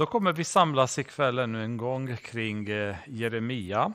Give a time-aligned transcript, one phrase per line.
[0.00, 3.92] Då kommer vi samlas ikväll ännu en gång kring eh, Jeremia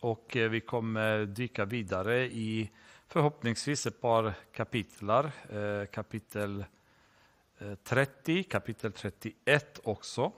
[0.00, 2.70] och eh, vi kommer dyka vidare i
[3.08, 5.24] förhoppningsvis ett par kapitlar.
[5.50, 6.64] Eh, kapitel
[7.84, 10.32] 30, kapitel 31 också.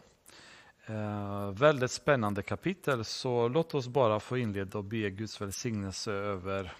[1.53, 6.73] Väldigt spännande kapitel, så låt oss bara få inleda och be Guds välsignelse över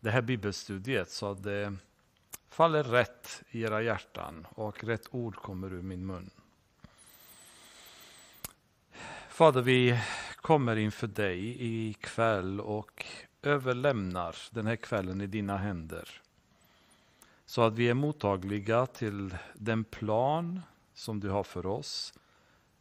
[0.00, 1.76] det här bibelstudiet så att det
[2.48, 6.30] faller rätt i era hjärtan och rätt ord kommer ur min mun.
[9.40, 10.00] Fader, vi
[10.36, 11.56] kommer inför dig
[11.88, 13.06] ikväll och
[13.42, 16.08] överlämnar den här kvällen i dina händer.
[17.46, 20.60] Så att vi är mottagliga till den plan
[20.94, 22.14] som du har för oss.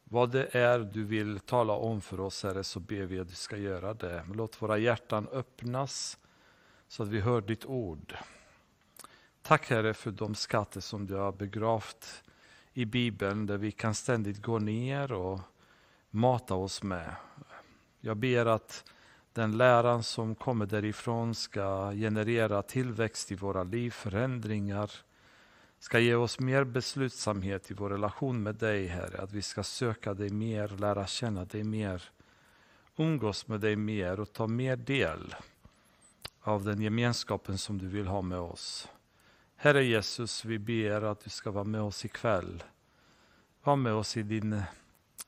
[0.04, 3.36] Vad det är du vill tala om för oss, Herre, så ber vi att du
[3.36, 4.26] ska göra det.
[4.34, 6.18] Låt våra hjärtan öppnas
[6.88, 8.16] så att vi hör ditt ord.
[9.42, 12.24] Tack Herre för de skatter som du har begravt
[12.74, 15.40] i Bibeln där vi kan ständigt gå ner och
[16.10, 17.16] mata oss med.
[18.02, 18.84] Jag ber att
[19.34, 24.92] den läran som kommer därifrån ska generera tillväxt i våra liv, förändringar,
[25.80, 29.22] ska ge oss mer beslutsamhet i vår relation med dig, Herre.
[29.22, 32.04] Att vi ska söka dig mer, lära känna dig mer,
[32.96, 35.36] umgås med dig mer och ta mer del
[36.42, 38.88] av den gemenskapen som du vill ha med oss.
[39.56, 42.64] Herre Jesus, vi ber att du ska vara med oss ikväll.
[43.64, 44.62] Var med oss i din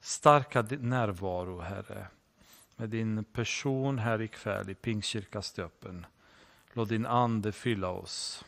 [0.02, 2.08] starka närvaro, Herre.
[2.76, 6.06] Med din person här ikväll i Pingstkyrkastöpen.
[6.74, 8.46] Låt din ande fylla oss.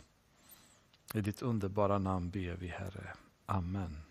[1.13, 3.13] I ditt underbara namn ber vi, Herre.
[3.45, 4.01] Amen.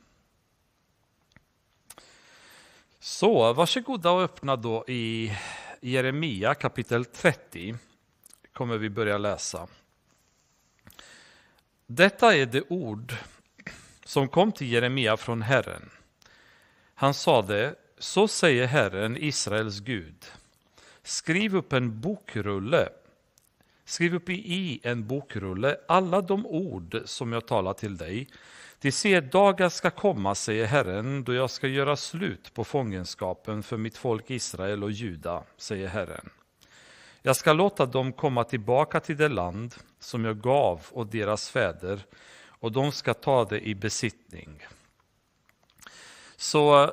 [3.01, 5.37] Så, varsågoda och öppna då i
[5.81, 7.75] Jeremia kapitel 30.
[8.53, 9.69] kommer vi börja läsa.
[11.87, 13.15] Detta är det ord
[14.05, 15.91] som kom till Jeremia från Herren.
[17.03, 20.25] Han sade, så säger Herren, Israels Gud.
[21.03, 22.89] Skriv upp en bokrulle.
[23.85, 28.29] Skriv upp i en bokrulle alla de ord som jag talar till dig.
[28.81, 33.77] De ser dagar ska komma, säger Herren, då jag ska göra slut på fångenskapen för
[33.77, 36.31] mitt folk Israel och Juda, säger Herren.
[37.23, 42.05] Jag ska låta dem komma tillbaka till det land som jag gav åt deras fäder
[42.47, 44.63] och de ska ta det i besittning.
[46.43, 46.91] Så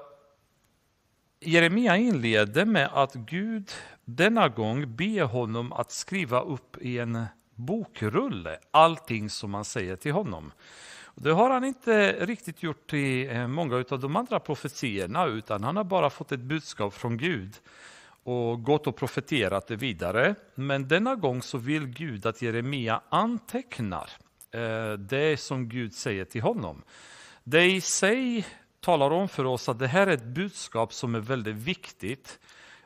[1.39, 3.71] Jeremia inleder med att Gud
[4.05, 10.11] denna gång ber honom att skriva upp i en bokrulle allting som man säger till
[10.11, 10.51] honom.
[11.15, 15.77] Det har han inte riktigt gjort i eh, många av de andra profetierna utan han
[15.77, 17.55] har bara fått ett budskap från Gud
[18.23, 20.35] och gått och profeterat det vidare.
[20.55, 24.09] Men denna gång så vill Gud att Jeremia antecknar
[24.51, 26.83] eh, det som Gud säger till honom.
[27.43, 28.45] Det i sig
[28.79, 32.39] talar om för oss att det här är ett budskap som är väldigt viktigt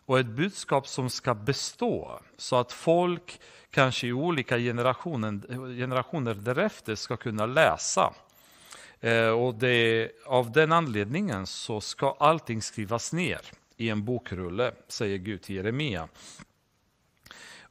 [0.06, 3.40] och ett budskap som ska bestå så att folk
[3.70, 5.42] kanske i olika generationer,
[5.78, 8.14] generationer därefter ska kunna läsa.
[9.00, 13.42] Eh, och det, av den anledningen så ska allting skrivas ner
[13.78, 16.08] i en bokrulle, säger Gud till Jeremia.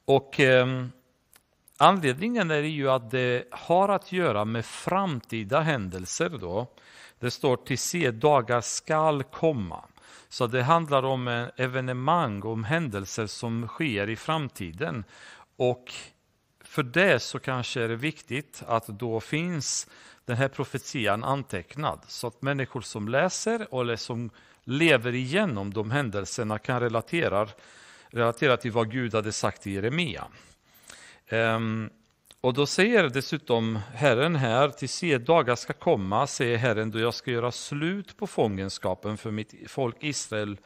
[0.04, 0.66] Och eh,
[1.82, 6.28] Anledningen är ju att det har att göra med framtida händelser.
[6.28, 6.66] Då.
[7.22, 9.84] Det står till se dagar skall komma.
[10.28, 15.04] Så det handlar om eh, evenemang, om händelser som sker i framtiden.
[15.56, 15.92] Och
[16.60, 19.86] för det så kanske är det viktigt att då finns
[20.24, 24.30] den här profetian antecknad så att människor som läser eller som
[24.64, 27.48] lever igenom de händelserna kan relatera,
[28.08, 30.24] relatera till vad Gud hade sagt i Jeremia.
[31.30, 31.90] Um,
[32.42, 37.14] och då säger dessutom Herren här, till se dagar ska komma, säger Herren, då jag
[37.14, 40.56] ska göra slut på fångenskapen för mitt folk Israel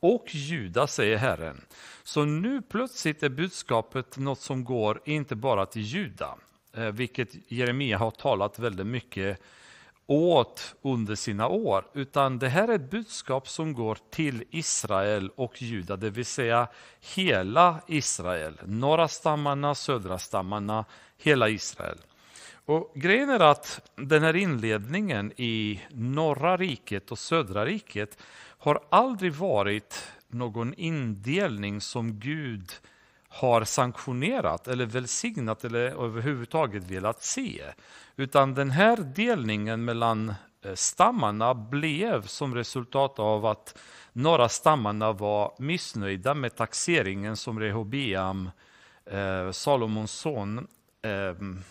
[0.00, 1.64] och Juda, säger Herren.
[2.02, 6.36] Så nu plötsligt är budskapet något som går inte bara till Juda,
[6.72, 9.40] eh, vilket Jeremia har talat väldigt mycket
[10.06, 15.62] åt under sina år, utan det här är ett budskap som går till Israel och
[15.62, 16.68] Juda, det vill säga
[17.14, 20.84] hela Israel, norra stammarna, södra stammarna,
[21.22, 21.98] hela Israel.
[22.64, 28.18] Och Grejen är att den här inledningen i norra riket och södra riket
[28.58, 32.72] har aldrig varit någon indelning som Gud
[33.28, 37.62] har sanktionerat eller välsignat eller överhuvudtaget velat se.
[38.16, 40.34] Utan den här delningen mellan
[40.64, 43.78] eh, stammarna blev som resultat av att
[44.12, 48.50] några stammarna var missnöjda med taxeringen som Rehobeam,
[49.06, 50.66] eh, Salomons son,
[51.02, 51.62] Ehm,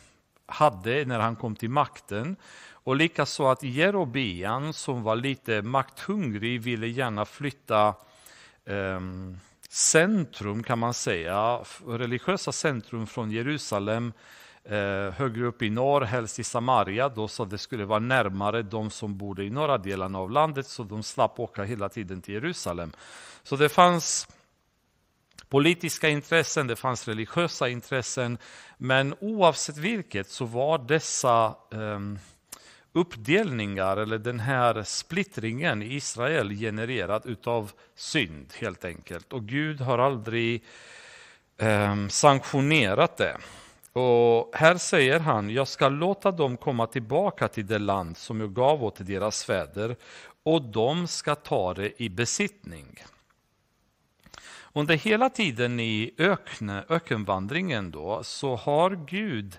[0.46, 2.36] hade när han kom till makten.
[2.72, 7.94] Och likaså att Jerobean, som var lite makthungrig ville gärna flytta
[8.66, 9.40] ehm,
[9.70, 14.14] centrum kan man säga, religiösa centrum från Jerusalem
[14.64, 18.90] eh, högre upp i norr, helst i Samaria, då, så det skulle vara närmare de
[18.90, 22.92] som bodde i norra delen av landet, så de slapp åka hela tiden till Jerusalem.
[23.44, 24.28] Så det fanns
[25.50, 28.38] politiska intressen, det fanns religiösa intressen,
[28.78, 32.20] men oavsett vilket så var dessa ehm,
[32.94, 39.34] uppdelningar eller den här splittringen i Israel genererad utav synd helt enkelt.
[39.34, 40.64] Och Gud har aldrig
[41.58, 43.38] ehm, sanktionerat det.
[43.94, 48.54] Och här säger han, jag ska låta dem komma tillbaka till det land som jag
[48.54, 49.96] gav åt deras fäder
[50.44, 53.04] och de ska ta det i besittning.
[54.74, 59.58] Under hela tiden i ökne, ökenvandringen då, så har Gud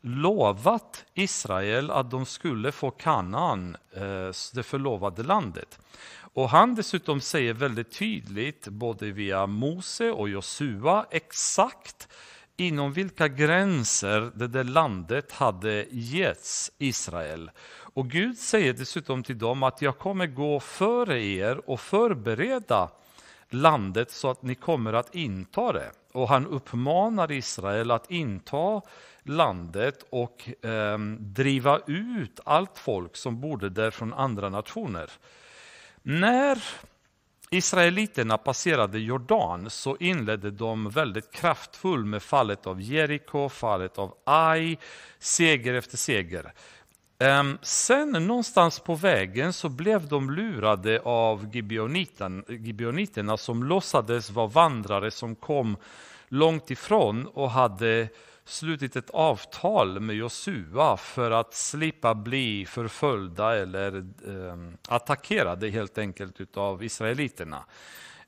[0.00, 5.78] lovat Israel att de skulle få Kanaan, eh, det förlovade landet.
[6.34, 12.08] Och han dessutom säger väldigt tydligt, både via Mose och Josua, exakt
[12.56, 17.50] inom vilka gränser det där landet hade getts Israel.
[17.94, 22.90] Och Gud säger dessutom till dem att jag kommer gå före er och förbereda
[23.54, 25.90] landet så att ni kommer att inta det.
[26.12, 28.82] Och han uppmanar Israel att inta
[29.22, 35.10] landet och eh, driva ut allt folk som bodde där från andra nationer.
[36.02, 36.64] När
[37.50, 44.78] israeliterna passerade Jordan så inledde de väldigt kraftfullt med fallet av Jeriko, fallet av Ai,
[45.18, 46.52] seger efter seger.
[47.22, 51.56] Ehm, sen någonstans på vägen så blev de lurade av
[52.48, 55.76] gibeoniterna som låtsades vara vandrare som kom
[56.28, 58.08] långt ifrån och hade
[58.44, 63.96] slutit ett avtal med Josua för att slippa bli förföljda eller
[64.26, 67.64] ehm, attackerade helt enkelt av israeliterna.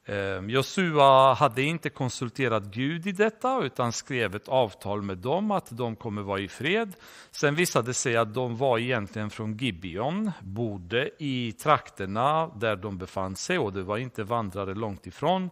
[0.06, 5.66] Ehm, Josua hade inte konsulterat Gud i detta utan skrev ett avtal med dem att
[5.70, 6.92] de kommer vara i fred.
[7.30, 12.98] Sen visade det sig att de var egentligen från Gibeon, bodde i trakterna där de
[12.98, 15.50] befann sig och det var inte vandrare långt ifrån.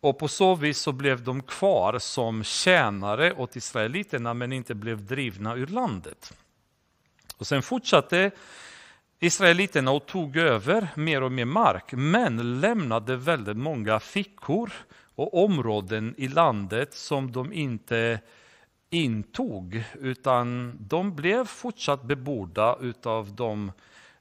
[0.00, 5.06] Och på så vis så blev de kvar som tjänare åt israeliterna men inte blev
[5.06, 6.32] drivna ur landet.
[7.36, 8.30] Och sen fortsatte
[9.22, 14.72] israeliterna och tog över mer och mer mark men lämnade väldigt många fickor
[15.14, 18.20] och områden i landet som de inte
[18.90, 23.72] intog utan de blev fortsatt bebodda utav de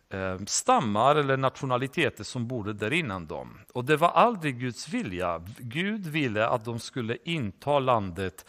[0.09, 3.59] eh, stammar eller nationaliteter som bodde där innan dem.
[3.74, 5.42] Och det var aldrig Guds vilja.
[5.57, 8.45] Gud ville att de skulle inta landet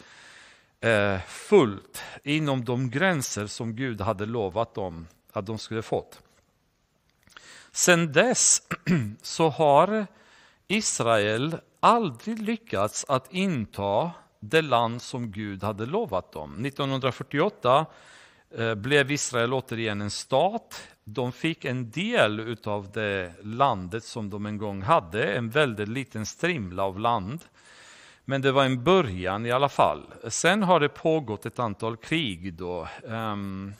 [0.79, 6.21] eh, fullt inom de gränser som Gud hade lovat dem att de skulle fått.
[7.75, 8.61] Sen dess
[9.21, 10.07] så har
[10.67, 16.65] Israel aldrig lyckats att inta det land som Gud hade lovat dem.
[16.65, 17.85] 1948
[18.57, 24.45] eh, blev Israel återigen en stat de fick en del av det landet som de
[24.45, 27.43] en gång hade, en väldigt liten strimla av land.
[28.25, 30.03] Men det var en början i alla fall.
[30.27, 32.87] Sen har det pågått ett antal krig då.
[33.09, 33.73] Ehm,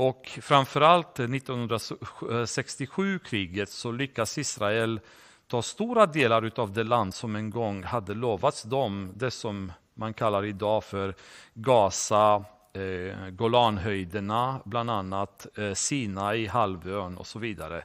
[0.00, 5.00] och framförallt 1967-kriget så lyckas Israel
[5.46, 10.14] ta stora delar av det land som en gång hade lovats dem, det som man
[10.14, 11.14] kallar idag för
[11.54, 17.84] Gaza, eh, Golanhöjderna, bland annat eh, Sinai, halvön och så vidare.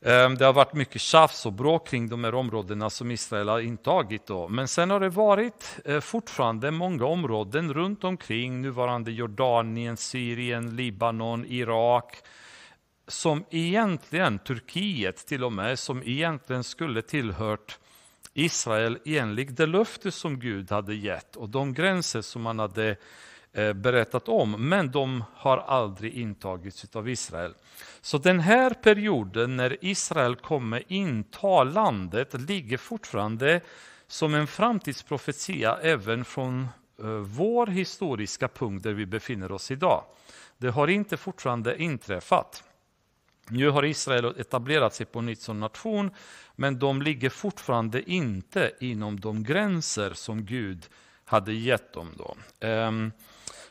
[0.00, 3.60] Ehm, det har varit mycket tjafs och bråk kring de här områdena som Israel har
[3.60, 4.26] intagit.
[4.26, 4.48] Då.
[4.48, 11.44] Men sen har det varit eh, fortfarande många områden runt omkring, nuvarande Jordanien, Syrien, Libanon,
[11.46, 12.16] Irak,
[13.08, 17.78] som egentligen, Turkiet till och med, som egentligen skulle tillhört
[18.34, 22.96] Israel enligt det löfte som Gud hade gett och de gränser som man hade
[23.56, 27.54] Eh, berättat om, men de har aldrig intagits av Israel.
[28.00, 33.60] Så den här perioden när Israel kommer inta landet ligger fortfarande
[34.06, 36.68] som en framtidsprofetia även från
[37.02, 40.04] eh, vår historiska punkt där vi befinner oss idag.
[40.58, 42.62] Det har inte fortfarande inträffat.
[43.48, 46.10] Nu har Israel etablerat sig på nytt som nation,
[46.56, 50.88] men de ligger fortfarande inte inom de gränser som Gud
[51.26, 52.12] hade gett dem.
[52.16, 52.36] Då.
[52.60, 53.12] Ehm,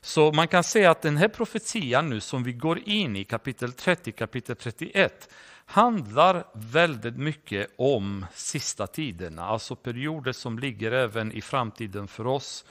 [0.02, 3.72] så man kan säga att den här profetian nu som vi går in i kapitel
[3.72, 5.30] 30, kapitel 31
[5.66, 12.66] handlar väldigt mycket om sista tiderna, alltså perioder som ligger även i framtiden för oss,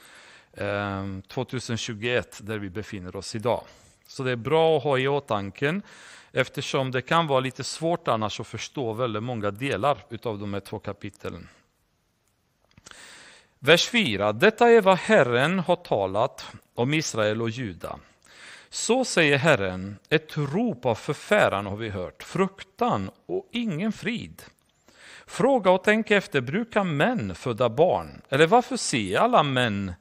[0.56, 3.64] ehm, 2021 där vi befinner oss idag.
[4.06, 5.80] Så det är bra att ha i åtanke
[6.32, 10.60] eftersom det kan vara lite svårt annars att förstå väldigt många delar av de här
[10.60, 11.48] två kapitlen.
[13.66, 14.32] Vers 4.
[14.32, 17.98] Detta är vad Herren har talat om Israel och Juda.
[18.68, 24.42] Så säger Herren, ett rop av förfäran har vi hört, fruktan och ingen frid.
[25.26, 28.22] Fråga och tänk efter, brukar män föda barn?
[28.28, 29.92] Eller varför ser alla män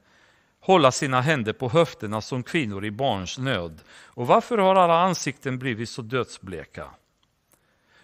[0.60, 3.80] hålla sina händer på höfterna som kvinnor i barns nöd?
[3.90, 6.86] Och varför har alla ansikten blivit så dödsbleka?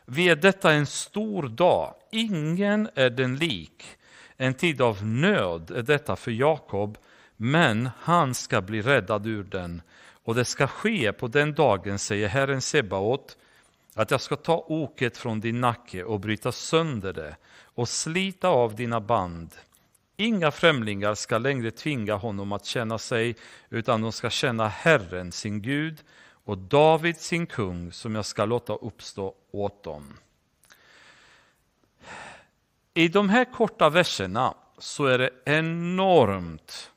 [0.05, 3.97] Vet detta en stor dag, ingen är den lik.
[4.43, 6.99] En tid av nöd är detta för Jakob,
[7.37, 9.83] men han ska bli räddad ur den.
[10.25, 13.37] Och det ska ske på den dagen, säger Herren Sebaot,
[13.95, 18.75] att jag ska ta oket från din nacke och bryta sönder det och slita av
[18.75, 19.55] dina band.
[20.17, 23.37] Inga främlingar ska längre tvinga honom att känna sig,
[23.71, 25.99] utan de ska känna Herren, sin Gud,
[26.45, 30.17] och David, sin kung, som jag ska låta uppstå åt dem.
[32.95, 36.91] I de här korta verserna så är det enormt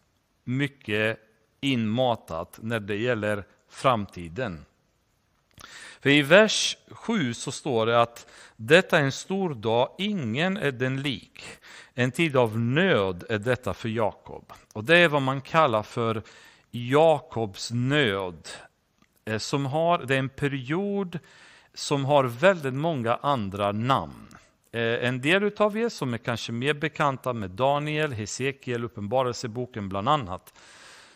[0.43, 1.19] mycket
[1.61, 4.65] inmatat när det gäller framtiden.
[6.01, 10.71] För i vers 7 så står det att detta är en stor dag, ingen är
[10.71, 11.43] den lik.
[11.93, 14.53] En tid av nöd är detta för Jakob.
[14.73, 16.21] Och det är vad man kallar för
[16.71, 18.49] Jakobs nöd.
[19.25, 21.19] Eh, som har, det är en period
[21.73, 24.32] som har väldigt många andra namn.
[24.73, 30.09] Eh, en del av er som är kanske mer bekanta med Daniel, Hesekiel, Uppenbarelseboken bland
[30.09, 30.53] annat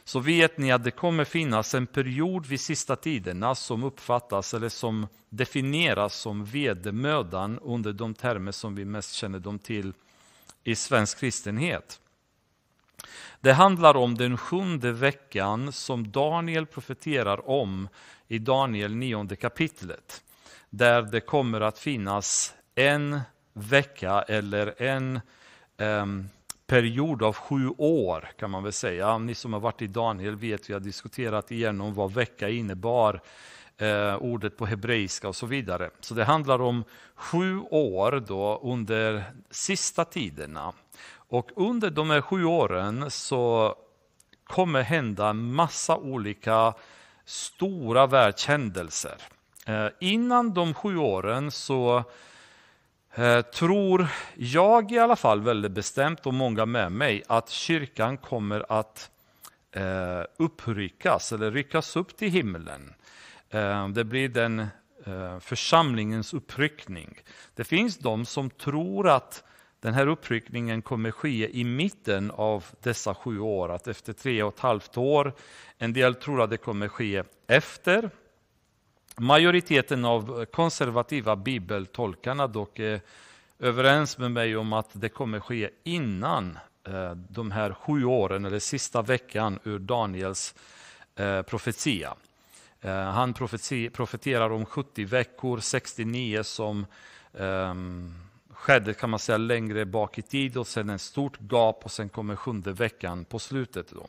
[0.07, 4.69] så vet ni att det kommer finnas en period vid sista tiderna som uppfattas eller
[4.69, 9.93] som definieras som vedermödan under de termer som vi mest känner dem till
[10.63, 11.99] i svensk kristenhet.
[13.39, 17.89] Det handlar om den sjunde veckan som Daniel profeterar om
[18.27, 20.23] i Daniel nionde kapitlet.
[20.69, 23.19] Där det kommer att finnas en
[23.57, 25.19] vecka eller en
[25.77, 26.29] um,
[26.67, 29.17] period av sju år kan man väl säga.
[29.17, 33.21] Ni som har varit i Daniel vet, vi har diskuterat igenom vad vecka innebar,
[33.77, 35.89] eh, ordet på hebreiska och så vidare.
[35.99, 36.83] Så det handlar om
[37.15, 40.73] sju år då under sista tiderna.
[41.29, 43.75] Och under de här sju åren så
[44.43, 46.73] kommer hända massa olika
[47.25, 49.15] stora världshändelser.
[49.65, 52.03] Eh, innan de sju åren så
[53.17, 58.65] Eh, tror jag i alla fall väldigt bestämt och många med mig att kyrkan kommer
[58.69, 59.12] att
[59.71, 62.93] eh, uppryckas eller ryckas upp till himlen.
[63.50, 64.67] Eh, det blir den
[65.39, 67.19] församlingens uppryckning.
[67.55, 69.43] Det finns de som tror att
[69.79, 74.53] den här uppryckningen kommer ske i mitten av dessa sju år, att efter tre och
[74.53, 75.33] ett halvt år.
[75.77, 78.09] En del tror att det kommer ske efter
[79.19, 83.01] Majoriteten av konservativa bibeltolkarna dock är
[83.59, 88.59] överens med mig om att det kommer ske innan eh, de här sju åren, eller
[88.59, 90.55] sista veckan ur Daniels
[91.15, 92.15] eh, profetia.
[92.81, 93.33] Eh, han
[93.93, 96.86] profeterar om 70 veckor, 69 som
[97.33, 98.13] ehm,
[98.50, 102.09] skedde kan man säga längre bak i tid och sen ett stort gap och sen
[102.09, 103.89] kommer sjunde veckan på slutet.
[103.89, 104.07] Då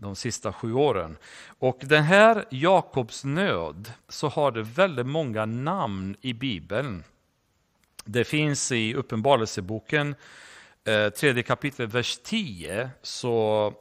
[0.00, 1.16] de sista sju åren.
[1.58, 7.04] Och den här Jakobs nöd så har det väldigt många namn i Bibeln.
[8.04, 10.14] Det finns i Uppenbarelseboken,
[10.84, 13.74] eh, tredje kapitlet, vers 10, så,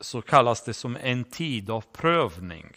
[0.00, 2.72] så kallas det som en tid av prövning.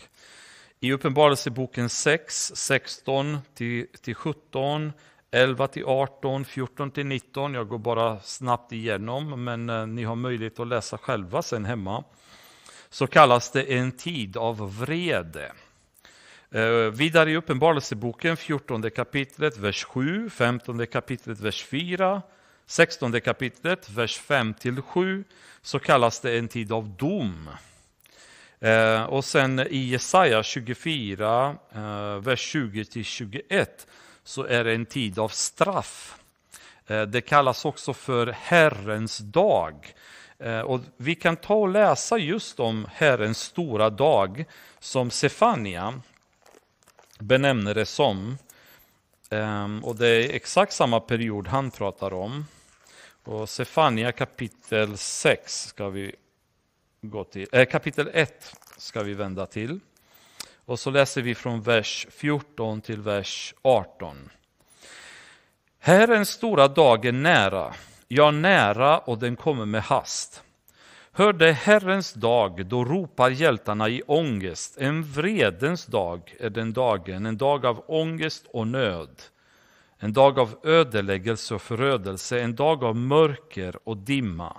[0.80, 4.94] I Uppenbarelseboken 6, 16 till, till 17,
[5.32, 7.54] 11 till 18, 14 till 19.
[7.54, 12.04] Jag går bara snabbt igenom, men eh, ni har möjlighet att läsa själva sen hemma
[12.92, 15.52] så kallas det en tid av vrede.
[16.52, 22.22] Eh, vidare i Uppenbarelseboken, 14 kapitlet, vers 7, 15 kapitlet, vers 4,
[22.66, 25.24] 16 kapitlet, vers 5 till 7,
[25.62, 27.50] så kallas det en tid av dom.
[28.60, 33.88] Eh, och sen i Jesaja 24, eh, vers 20 till 21,
[34.24, 36.18] så är det en tid av straff.
[37.08, 39.94] Det kallas också för Herrens dag.
[40.42, 44.46] Eh, och vi kan ta och läsa just om Herrens stora dag
[44.80, 46.02] som Sefania
[47.20, 48.38] benämner det som.
[49.30, 52.46] Ehm, och det är exakt samma period han pratar om.
[53.24, 56.16] Och Sefania kapitel 6 ska vi
[57.02, 59.80] gå till, äh, kapitel 1 ska vi vända till.
[60.66, 64.30] Och så läser vi från vers 14 till vers 18.
[65.80, 67.74] Herrens stora dag är nära
[68.14, 70.44] ja nära och den kommer med hast.
[71.12, 74.78] Hörde Herrens dag, då ropar hjältarna i ångest.
[74.78, 79.22] En vredens dag är den dagen, en dag av ångest och nöd.
[79.98, 84.58] En dag av ödeläggelse och förödelse, en dag av mörker och dimma.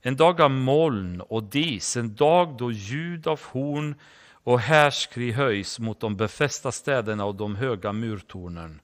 [0.00, 3.94] En dag av moln och dis, en dag då ljud av horn
[4.30, 8.80] och härskri höjs mot de befästa städerna och de höga murtornen.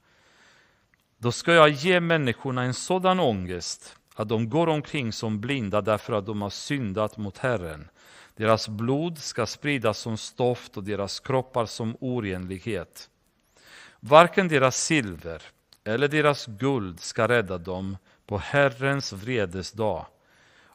[1.23, 6.13] Då ska jag ge människorna en sådan ångest att de går omkring som blinda därför
[6.13, 7.89] att de har syndat mot Herren.
[8.37, 13.11] Deras blod ska spridas som stoft och deras kroppar som orenlighet.
[14.01, 15.43] Varken deras silver
[15.85, 20.07] eller deras guld ska rädda dem på Herrens vredesdag.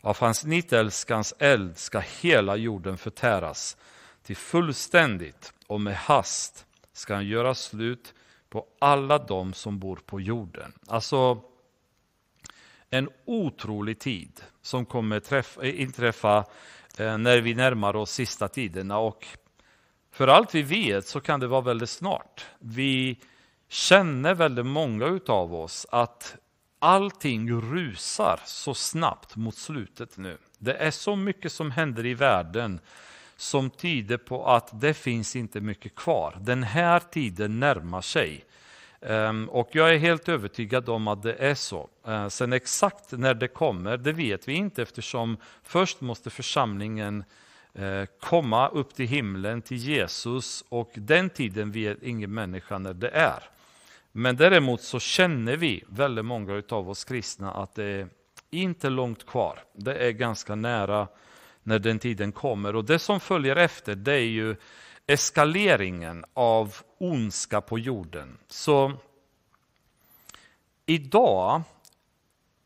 [0.02, 3.78] Av hans nitälskans eld ska hela jorden förtäras.
[4.24, 8.14] Till fullständigt och med hast ska han göra slut
[8.50, 10.74] på alla de som bor på jorden.
[10.88, 11.42] Alltså
[12.90, 16.46] en otrolig tid som kommer träffa, eh, inträffa
[16.98, 18.98] eh, när vi närmar oss sista tiderna.
[18.98, 19.28] Och
[20.12, 22.46] för allt vi vet så kan det vara väldigt snart.
[22.60, 23.20] Vi
[23.68, 26.36] känner väldigt många av oss att
[26.80, 30.38] allting rusar så snabbt mot slutet nu.
[30.60, 32.80] Det är så mycket som händer i världen
[33.38, 36.38] som tyder på att det finns inte mycket kvar.
[36.42, 38.46] Den här tiden närmar sig.
[39.02, 41.90] Ehm, och jag är helt övertygad om att det är så.
[42.08, 47.24] Eh, sen exakt när det kommer, det vet vi inte eftersom först måste församlingen
[47.74, 53.10] eh, komma upp till himlen, till Jesus och den tiden vet ingen människa när det
[53.10, 53.44] är.
[54.12, 58.08] Men däremot så känner vi, väldigt många av oss kristna, att det är
[58.50, 59.60] inte långt kvar.
[59.74, 61.08] Det är ganska nära
[61.68, 62.76] när den tiden kommer.
[62.76, 64.56] Och det som följer efter det är ju
[65.08, 68.38] eskaleringen av ondska på jorden.
[68.48, 68.94] Så
[70.86, 71.62] idag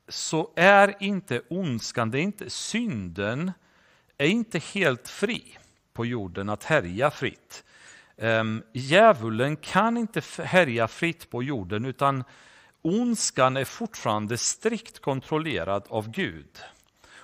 [0.07, 3.51] så är inte ondskan, det är inte synden,
[4.17, 5.57] är inte helt fri
[5.93, 7.63] på jorden att härja fritt.
[8.17, 12.23] Um, djävulen kan inte härja fritt på jorden utan
[12.81, 16.59] ondskan är fortfarande strikt kontrollerad av Gud.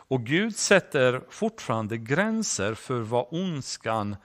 [0.08, 4.16] Och Gud sätter fortfarande gränser för vad ondskan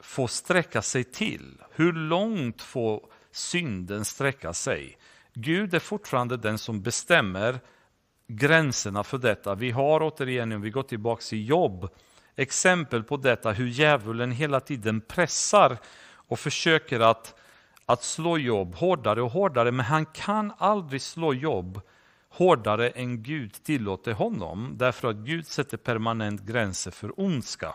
[0.00, 1.62] får sträcka sig till.
[1.70, 4.98] Hur långt får synden sträcka sig?
[5.34, 7.60] Gud är fortfarande den som bestämmer
[8.28, 9.54] gränserna för detta.
[9.54, 11.88] Vi har återigen, om vi går tillbaka till jobb,
[12.36, 15.78] exempel på detta, hur djävulen hela tiden pressar
[16.12, 17.34] och försöker att,
[17.86, 21.80] att slå jobb hårdare och hårdare, men han kan aldrig slå jobb
[22.28, 27.74] hårdare än Gud tillåter honom, därför att Gud sätter permanent gränser för ondska.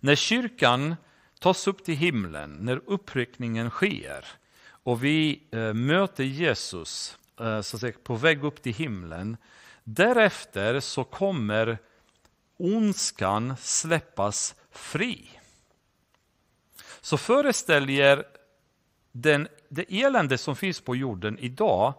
[0.00, 0.96] När kyrkan
[1.40, 4.24] tas upp till himlen, när uppryckningen sker
[4.68, 9.36] och vi eh, möter Jesus eh, så att säga, på väg upp till himlen,
[9.84, 11.78] därefter så kommer
[12.56, 15.30] ondskan släppas fri.
[17.00, 18.24] Så föreställ er
[19.12, 21.94] den, det elände som finns på jorden idag,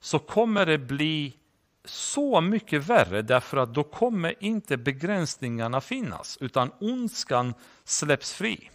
[0.00, 1.36] så kommer det bli
[1.84, 8.70] så mycket värre därför att då kommer inte begränsningarna finnas utan ondskan släpps fri.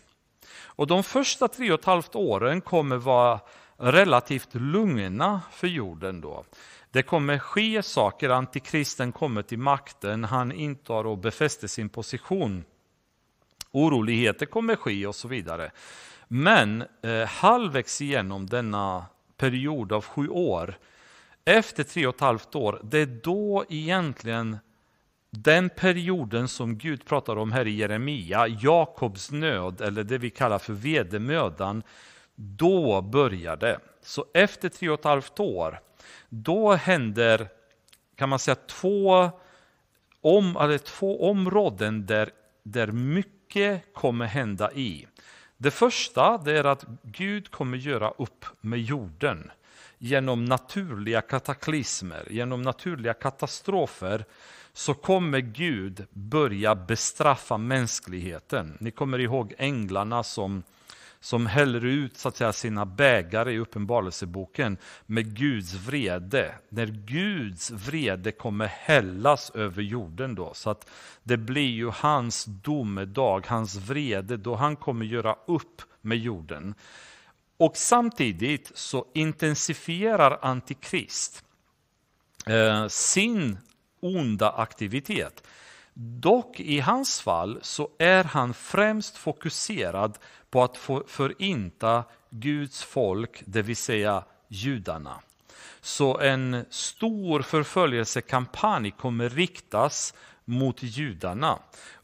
[0.64, 3.40] Och de första tre och ett halvt åren kommer vara
[3.78, 6.46] relativt lugna för jorden då.
[6.92, 12.66] Det kommer ske saker, antikristen kommer till makten, han intar och befäster sin position.
[13.72, 15.72] Oroligheter kommer ske och så vidare.
[16.28, 19.06] Men eh, halvvägs igenom denna
[19.38, 20.78] period av sju år
[21.46, 24.58] efter tre och ett halvt år, det är då egentligen
[25.30, 30.60] den perioden som Gud pratar om här i Jeremia, Jakobs nöd eller det vi kallar
[30.60, 31.84] för vedermödan,
[32.36, 33.80] då börjar det.
[34.02, 35.80] Så efter tre och ett halvt år,
[36.30, 37.48] då händer
[38.16, 39.30] kan man säga två,
[40.22, 42.30] om, eller två områden där,
[42.64, 45.08] där mycket kommer hända i.
[45.58, 49.52] Det första det är att Gud kommer göra upp med jorden
[49.98, 54.26] genom naturliga kataklysmer, genom naturliga katastrofer,
[54.74, 58.78] så kommer Gud börja bestraffa mänskligheten.
[58.80, 60.64] Ni kommer ihåg änglarna som,
[61.26, 66.56] som häller ut så att säga, sina bägare i Uppenbarelseboken med Guds vrede.
[66.70, 70.90] När Guds vrede kommer hällas över jorden då, så att
[71.24, 76.76] det blir ju hans domedag, hans vrede, då han kommer göra upp med jorden.
[77.58, 81.44] Och samtidigt så intensifierar Antikrist
[82.48, 83.58] eh, sin
[84.00, 85.44] onda aktivitet.
[85.98, 90.18] Dock i hans fall så är han främst fokuserad
[90.56, 95.20] på att förinta Guds folk, det vill säga judarna.
[95.82, 100.14] Så en stor förföljelsekampanj kommer riktas
[100.46, 101.60] mot judarna.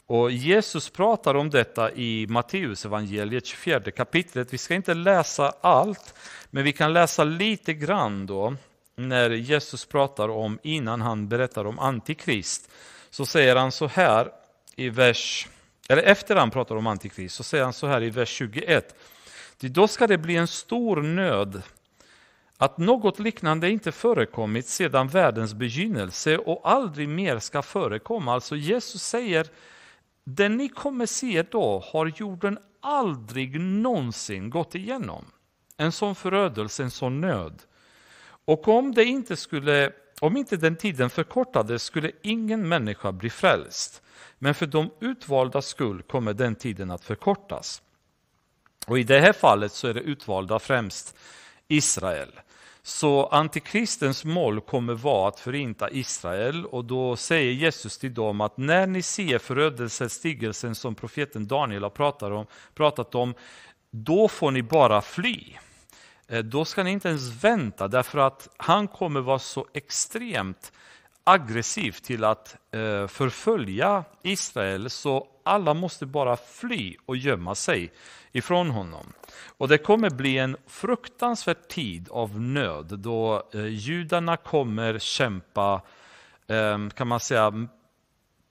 [0.06, 4.52] Och Jesus pratar om detta i Matteus evangeliet 24 kapitlet.
[4.52, 6.14] Vi ska inte läsa allt,
[6.50, 8.54] men vi kan läsa lite grann då
[8.96, 12.70] när Jesus pratar om, innan han berättar om Antikrist,
[13.10, 14.28] så säger han så här
[14.76, 15.48] i vers,
[15.88, 18.94] eller efter han pratar om Antikrist, så säger han så här i vers 21.
[19.60, 21.62] Då ska det bli en stor nöd
[22.56, 28.34] att något liknande inte förekommit sedan världens begynnelse och aldrig mer ska förekomma.
[28.34, 29.46] Alltså Jesus säger,
[30.24, 35.24] det ni kommer se då har jorden aldrig någonsin gått igenom.
[35.76, 37.62] En sån förödelse, en sån nöd.
[38.44, 44.02] Och om det inte skulle, om inte den tiden förkortades skulle ingen människa bli frälst.
[44.38, 47.82] Men för de utvalda skull kommer den tiden att förkortas.
[48.86, 51.16] Och i det här fallet så är det utvalda främst
[51.68, 52.40] Israel.
[52.82, 58.56] Så antikristens mål kommer vara att förinta Israel och då säger Jesus till dem att
[58.56, 63.34] när ni ser förödelsestigelsen som profeten Daniel har pratat om, pratat om,
[63.90, 65.56] då får ni bara fly.
[66.28, 70.72] Eh, då ska ni inte ens vänta därför att han kommer vara så extremt
[71.24, 77.92] aggressiv till att eh, förfölja Israel så alla måste bara fly och gömma sig
[78.32, 79.12] ifrån honom.
[79.56, 85.82] Och det kommer bli en fruktansvärd tid av nöd då eh, judarna kommer kämpa,
[86.46, 87.68] ehm, kan man säga,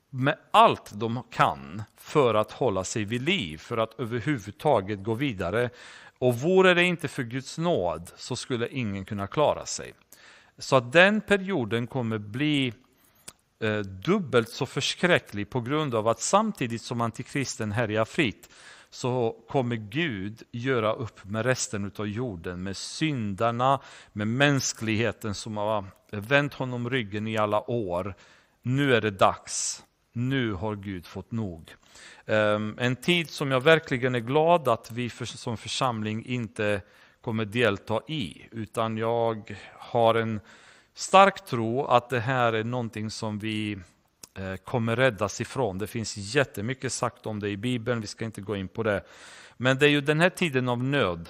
[0.09, 5.69] med allt de kan för att hålla sig vid liv, för att överhuvudtaget gå vidare.
[6.19, 9.93] Och vore det inte för Guds nåd så skulle ingen kunna klara sig.
[10.61, 12.73] Så att den perioden kommer bli
[13.59, 18.49] eh, dubbelt så förskräcklig på grund av att samtidigt som antikristen härjar fritt
[18.89, 23.79] så kommer Gud göra upp med resten av jorden, med syndarna,
[24.13, 28.15] med mänskligheten som har vänt honom ryggen i alla år.
[28.61, 29.83] Nu är det dags.
[30.13, 31.75] Nu har Gud fått nog.
[32.25, 36.81] Ehm, en tid som jag verkligen är glad att vi som församling inte
[37.21, 40.39] kommer delta i, utan jag har en
[40.93, 43.77] stark tro att det här är någonting som vi
[44.37, 45.77] eh, kommer räddas ifrån.
[45.77, 49.03] Det finns jättemycket sagt om det i Bibeln, vi ska inte gå in på det.
[49.57, 51.29] Men det är ju den här tiden av nöd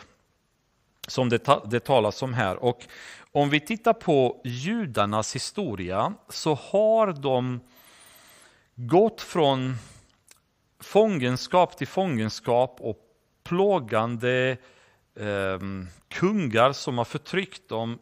[1.07, 2.63] som det, det talas om här.
[2.63, 2.87] Och
[3.31, 7.59] om vi tittar på judarnas historia så har de
[8.75, 9.75] gått från
[10.79, 12.97] fångenskap till fångenskap och
[13.43, 14.57] plågande
[15.15, 15.59] eh,
[16.09, 17.99] kungar som har förtryckt dem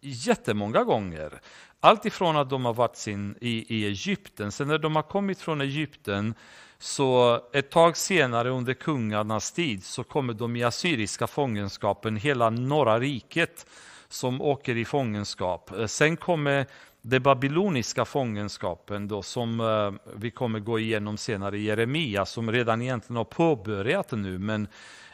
[0.00, 1.40] jättemånga gånger.
[1.80, 5.40] Allt ifrån att de har varit sin, i, i Egypten, sen när de har kommit
[5.40, 6.34] från Egypten
[6.78, 13.00] så ett tag senare under kungarnas tid så kommer de i assyriska fångenskapen, hela norra
[13.00, 13.66] riket
[14.08, 15.70] som åker i fångenskap.
[15.70, 16.66] Eh, sen kommer
[17.02, 22.82] det babyloniska fångenskapen då, som eh, vi kommer gå igenom senare i Jeremia, som redan
[22.82, 24.68] egentligen har påbörjat nu, men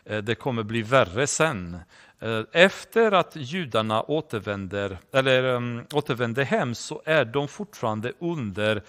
[0.08, 1.78] Eh, det kommer bli värre sen.
[2.20, 8.82] Eh, efter att judarna återvänder, eller, um, återvänder hem så är de fortfarande under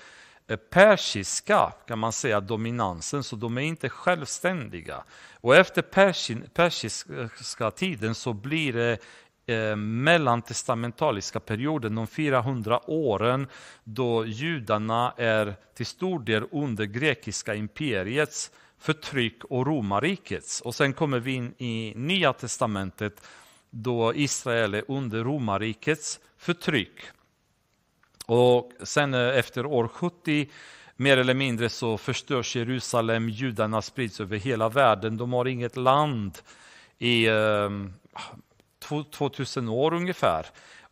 [0.48, 5.04] eh, persiska kan man säga, dominansen, så de är inte självständiga.
[5.42, 8.98] Och efter persin, persiska tiden så blir det
[9.54, 13.48] eh, mellantestamentaliska perioden, de 400 åren
[13.84, 20.62] då judarna är till stor del under grekiska imperiets förtryck och romarrikets.
[20.62, 23.22] Och sen kommer vi in i Nya testamentet
[23.70, 27.02] då Israel är under romarrikets förtryck.
[28.26, 30.50] Och sen eh, efter år 70
[30.96, 36.38] mer eller mindre så förstörs Jerusalem, judarna sprids över hela världen, de har inget land
[36.98, 37.70] i eh,
[39.10, 40.46] 2000 år ungefär.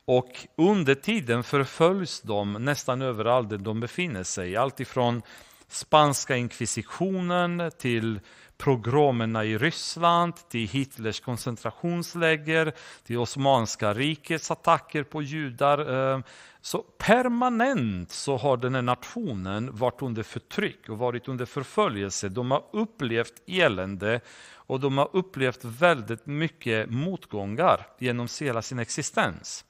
[0.06, 4.56] Och under tiden förföljs de nästan överallt där de befinner sig.
[4.56, 5.22] Alltifrån
[5.68, 8.20] spanska inkvisitionen till
[8.58, 15.78] progromerna i Ryssland, till Hitlers koncentrationsläger, till Osmanska rikets attacker på judar.
[16.14, 16.24] Ehm,
[16.62, 22.30] så permanent så har den här nationen varit under förtryck och varit under förföljelse.
[22.30, 29.66] De har upplevt elände och de har upplevt väldigt mycket motgångar genom hela sin existens.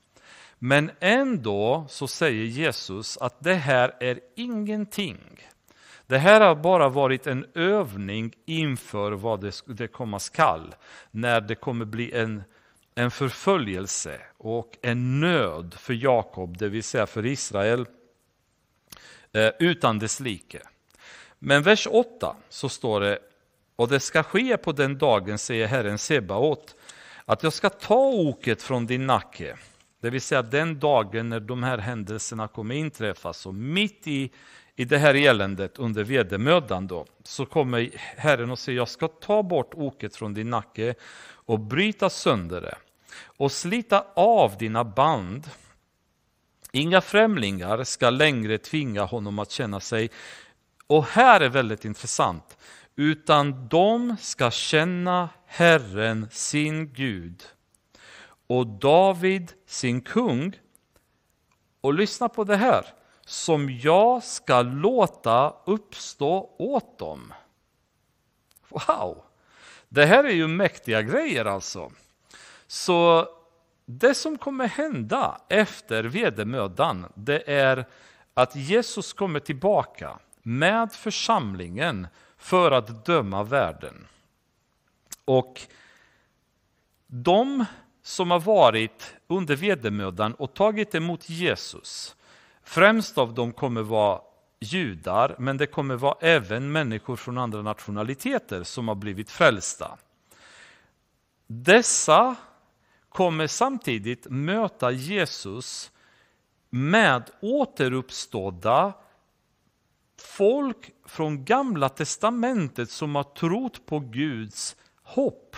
[0.59, 5.19] Men ändå så säger Jesus att det här är ingenting.
[6.07, 10.75] Det här har bara varit en övning inför vad det, det komma skall.
[11.11, 12.43] När det kommer bli en,
[12.95, 17.85] en förföljelse och en nöd för Jakob, det vill säga för Israel,
[19.33, 20.59] eh, utan dess like.
[21.39, 23.19] Men vers 8 så står det
[23.75, 26.75] och det ska ske på den dagen, säger Herren Sebaot,
[27.25, 29.57] att jag ska ta oket från din nacke
[30.01, 33.33] Det vill säga den dagen när de här händelserna kommer inträffa.
[33.33, 34.31] Så mitt i,
[34.79, 39.43] i det här eländet under vedermödan då, så kommer Herren och säger jag ska ta
[39.43, 40.95] bort oket från din nacke
[41.29, 42.77] och bryta sönder det
[43.21, 45.49] och slita av dina band.
[46.71, 50.09] Inga främlingar ska längre tvinga honom att känna sig,
[50.87, 52.57] och här är väldigt intressant,
[52.95, 57.43] utan de ska känna Herren sin Gud
[58.47, 60.59] och David sin kung.
[61.81, 62.85] Och lyssna på det här,
[63.27, 67.33] som jag ska låta uppstå åt dem.
[68.69, 69.23] Wow!
[69.89, 71.91] Det här är ju mäktiga grejer alltså.
[72.67, 73.27] Så
[73.85, 77.85] det som kommer hända efter vedermödan, det är
[78.33, 84.07] att Jesus kommer tillbaka med församlingen för att döma världen.
[85.25, 85.61] Och
[87.07, 87.65] de
[88.01, 92.16] som har varit under vedermödan och tagit emot Jesus,
[92.67, 94.21] främst av dem kommer vara
[94.59, 99.97] judar, men det kommer vara även människor från andra nationaliteter som har blivit frälsta.
[101.47, 102.35] Dessa
[103.09, 105.91] kommer samtidigt möta Jesus
[106.69, 108.93] med återuppstådda
[110.21, 115.55] folk från gamla testamentet som har trott på Guds hopp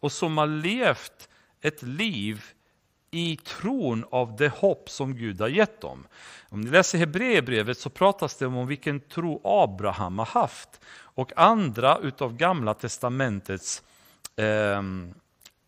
[0.00, 1.28] och som har levt
[1.60, 2.44] ett liv
[3.14, 6.06] i tron av det hopp som Gud har gett dem.
[6.48, 10.80] Om ni läser Hebreerbrevet så pratas det om vilken tro Abraham har haft
[11.14, 13.82] och andra utav gamla testamentets
[14.36, 14.82] eh,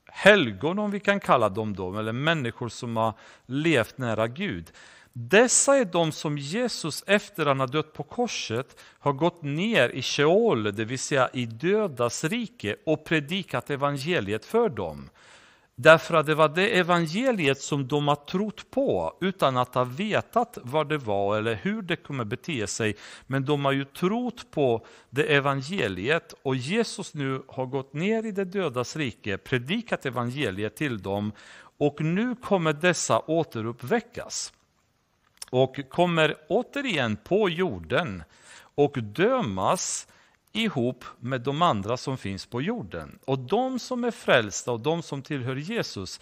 [0.06, 3.12] helgon, om vi kan kalla dem då, eller människor som har
[3.46, 4.72] levt nära Gud.
[5.12, 10.02] Dessa är de som Jesus efter han har dött på korset har gått ner i
[10.02, 15.10] Sheol, det vill säga i dödas rike och predikat evangeliet för dem.
[15.76, 20.58] Därför att det var det evangeliet som de har trott på utan att ha vetat
[20.62, 22.96] vad det var eller hur det kommer bete sig.
[23.26, 28.32] Men de har ju trott på det evangeliet och Jesus nu har gått ner i
[28.32, 31.32] det dödas rike, predikat evangeliet till dem
[31.78, 34.52] och nu kommer dessa återuppväckas
[35.50, 38.22] och kommer återigen på jorden
[38.74, 40.06] och dömas
[40.54, 43.18] ihop med de andra som finns på jorden.
[43.24, 46.20] Och de som är frälsta och de som tillhör Jesus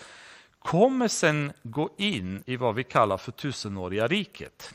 [0.59, 4.75] kommer sen gå in i vad vi kallar för tusenåriga riket.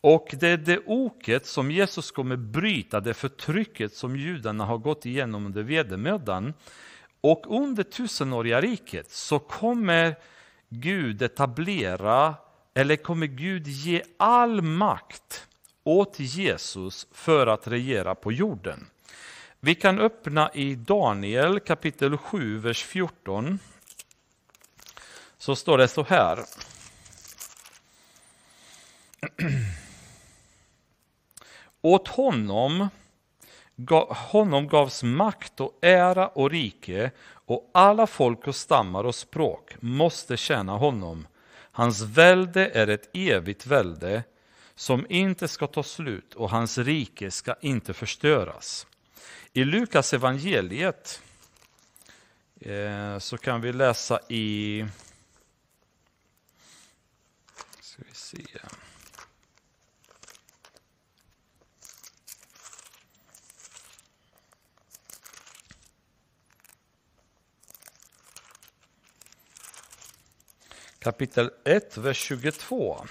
[0.00, 5.06] Och det är det oket som Jesus kommer bryta, det förtrycket som judarna har gått
[5.06, 6.54] igenom under vedermödan.
[7.20, 10.16] Och under tusenåriga riket så kommer
[10.68, 12.34] Gud etablera,
[12.74, 15.45] eller kommer Gud ge all makt
[15.86, 18.86] åt Jesus för att regera på jorden.
[19.60, 23.58] Vi kan öppna i Daniel kapitel 7, vers 14.
[25.38, 26.38] Så står det så här.
[31.82, 32.88] Åt honom,
[34.08, 40.36] honom gavs makt och ära och rike och alla folk och stammar och språk måste
[40.36, 41.26] tjäna honom.
[41.52, 44.22] Hans välde är ett evigt välde
[44.76, 48.86] som inte ska ta slut och hans rike ska inte förstöras.
[49.52, 51.22] I Lukas evangeliet
[52.60, 54.86] eh, så kan vi läsa i
[57.80, 58.44] ska vi se.
[70.98, 73.06] Kapitel 1, vers 22.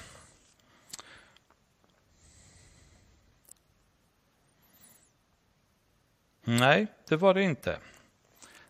[6.48, 7.80] Nej, det var det inte.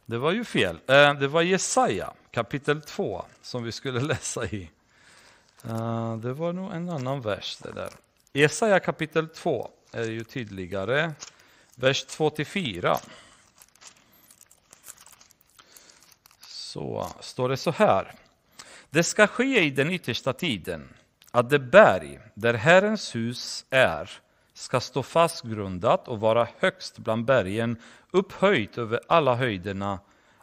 [0.06, 0.80] Det var ju fel.
[0.88, 4.70] Eh, det var Jesaja kapitel 2 som vi skulle läsa i.
[5.64, 7.90] Eh, det var nog en annan vers det där.
[8.34, 11.14] Jesaja kapitel 2 är ju tydligare.
[11.76, 12.98] Vers 2 4.
[16.42, 18.14] Så står det så här.
[18.90, 20.94] Det ska ske i den yttersta tiden
[21.32, 24.10] att det berg där Herrens hus är
[24.56, 27.78] ska stå fastgrundat och vara högst bland bergen,
[28.12, 30.00] upphöjt över alla höjderna.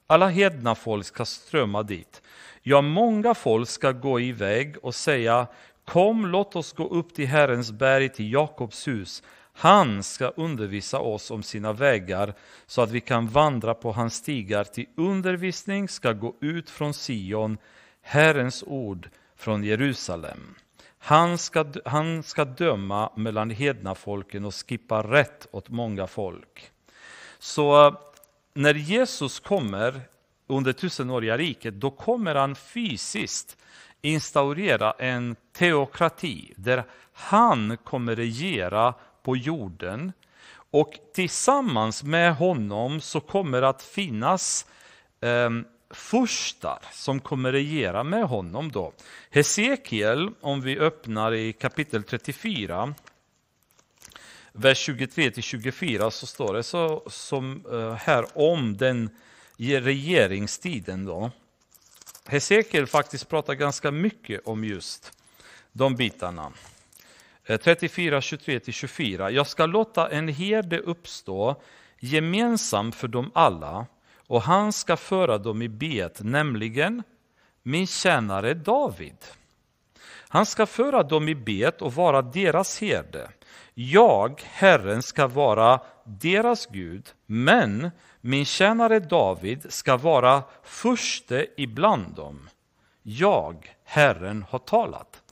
[0.07, 2.23] Alla hedna folk ska strömma dit.
[2.63, 5.47] Ja, många folk ska gå iväg och säga
[5.85, 9.23] Kom, låt oss gå upp till Herrens berg, till Jakobs hus.
[9.53, 12.35] Han ska undervisa oss om sina vägar
[12.67, 14.65] så att vi kan vandra på hans stigar.
[14.65, 17.59] Till undervisning ska gå ut från Sion,
[18.03, 20.55] Herrens ord från Jerusalem.
[21.05, 26.71] Han ska, han ska döma mellan hedna folken och skippa rätt åt många folk.
[27.39, 27.95] Så eh,
[28.55, 30.01] när Jesus kommer
[30.47, 33.57] under tusenåriga riket, då kommer han fysiskt
[34.03, 40.13] instaurera en teokrati där han kommer regera på jorden
[40.71, 44.67] och tillsammans med honom så kommer att finnas
[45.21, 45.51] eh,
[45.93, 48.73] furstar som kommer regera med honom.
[48.73, 48.93] då.
[49.31, 52.95] Hesekiel, om vi öppnar i kapitel 34,
[54.53, 59.11] vers 23-24, så står det så, som eh, här om den
[59.59, 61.05] regeringstiden.
[61.05, 61.31] då.
[62.27, 65.13] Hesekiel faktiskt pratar ganska mycket om just
[65.73, 66.53] de bitarna.
[67.47, 69.31] 34, 23 24.
[69.31, 71.63] Jag ska låta en herde uppstå
[72.01, 73.87] gemensam för dem alla
[74.33, 77.03] och han ska föra dem i bet, nämligen
[77.63, 79.17] min tjänare David.
[80.29, 83.31] Han ska föra dem i bet och vara deras herde.
[83.75, 87.91] Jag, Herren, ska vara deras Gud, men
[88.21, 92.49] min tjänare David ska vara förste ibland dem.
[93.03, 95.23] Jag, Herren, har talat.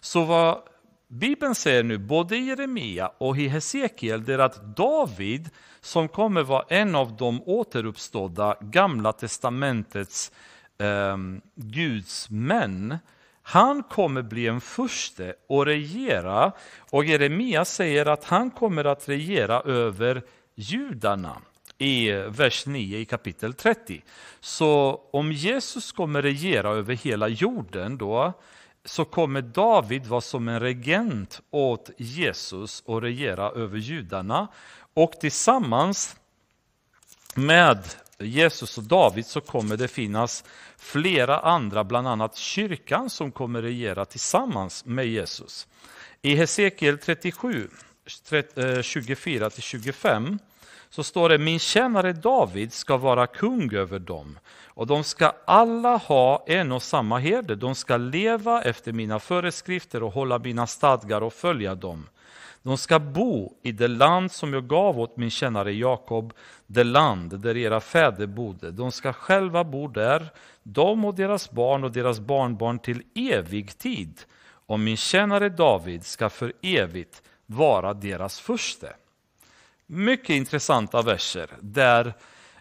[0.00, 0.62] Så vad
[1.10, 6.42] Bibeln säger nu, både i Jeremia och i Hesekiel, det är att David, som kommer
[6.42, 10.32] vara en av de återuppstådda Gamla testamentets
[10.78, 11.16] eh,
[11.54, 12.98] Guds män,
[13.42, 16.52] han kommer bli en furste och regera.
[16.90, 20.22] Och Jeremia säger att han kommer att regera över
[20.54, 21.36] judarna
[21.78, 24.02] i vers 9 i kapitel 30.
[24.40, 28.32] Så om Jesus kommer regera över hela jorden då,
[28.88, 34.48] så kommer David vara som en regent åt Jesus och regera över judarna.
[34.94, 36.16] Och tillsammans
[37.34, 37.78] med
[38.18, 40.44] Jesus och David så kommer det finnas
[40.76, 45.66] flera andra, bland annat kyrkan som kommer regera tillsammans med Jesus.
[46.22, 47.68] I Hesekiel 37,
[48.06, 50.36] 24-25 eh,
[50.90, 54.38] så står det min tjänare David ska vara kung över dem
[54.78, 57.56] och de ska alla ha en och samma herde.
[57.56, 62.08] De ska leva efter mina föreskrifter och hålla mina stadgar och följa dem.
[62.62, 66.32] De ska bo i det land som jag gav åt min tjänare Jakob,
[66.66, 68.70] det land där era fäder bodde.
[68.70, 70.26] De ska själva bo där,
[70.62, 74.20] de och deras barn och deras barnbarn till evig tid.
[74.66, 78.92] Och min tjänare David ska för evigt vara deras furste.
[79.86, 82.12] Mycket intressanta verser där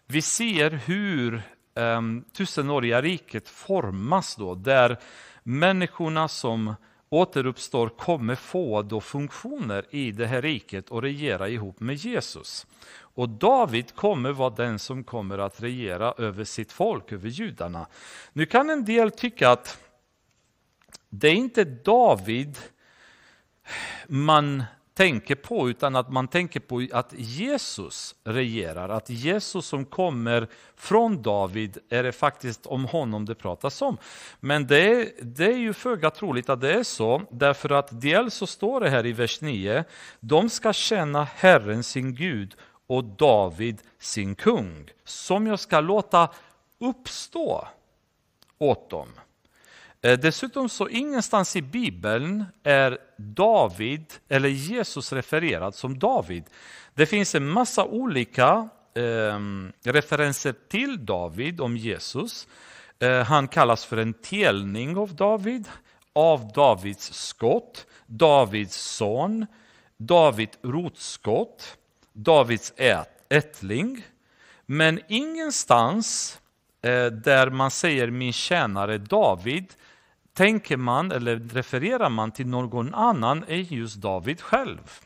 [0.06, 1.42] vi ser hur
[1.78, 4.98] Ehm, tusenåriga riket formas då, där
[5.44, 6.76] människorna som
[7.10, 12.68] återuppstår kommer få då funktioner i det här riket och regera ihop med Jesus.
[13.00, 17.88] Och David kommer vara den som kommer att regera över sitt folk, över judarna.
[18.34, 19.80] Nu kan en del tycka att
[21.10, 22.58] det är inte David
[24.08, 24.64] man
[24.98, 31.22] tänker på, utan att man tänker på att Jesus regerar, att Jesus som kommer från
[31.22, 33.98] David, är det faktiskt om honom det pratas om.
[34.40, 38.34] Men det är, det är ju föga troligt att det är så, därför att dels
[38.34, 39.84] så står det här i vers 9,
[40.20, 42.56] de ska känna Herren sin Gud
[42.88, 46.30] och David sin kung, som jag ska låta
[46.80, 47.68] uppstå
[48.58, 49.08] åt dem.
[50.02, 56.44] Eh, dessutom så ingenstans i Bibeln är David eller Jesus refererad som David.
[56.94, 59.40] Det finns en massa olika eh,
[59.84, 62.48] referenser till David om Jesus.
[63.00, 65.68] Eh, han kallas för en telning av David,
[66.14, 69.46] av Davids skott, Davids son,
[69.98, 71.78] David rotskott,
[72.14, 74.06] Davids ät, ättling.
[74.66, 76.40] Men ingenstans
[76.82, 79.74] eh, där man säger min tjänare David
[80.38, 85.00] tänker man eller refererar man till någon annan är just David själv.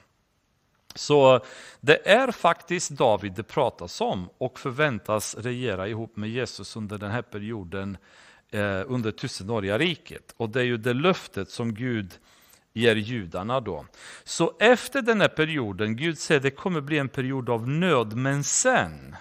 [0.95, 1.39] Så
[1.81, 7.11] det är faktiskt David det pratas om och förväntas regera ihop med Jesus under den
[7.11, 7.97] här perioden
[8.49, 10.33] eh, under tusenåriga riket.
[10.37, 12.11] Och det är ju det löftet som Gud
[12.73, 13.85] ger judarna då.
[14.23, 18.43] Så efter den här perioden, Gud säger det kommer bli en period av nöd, men
[18.43, 19.15] sen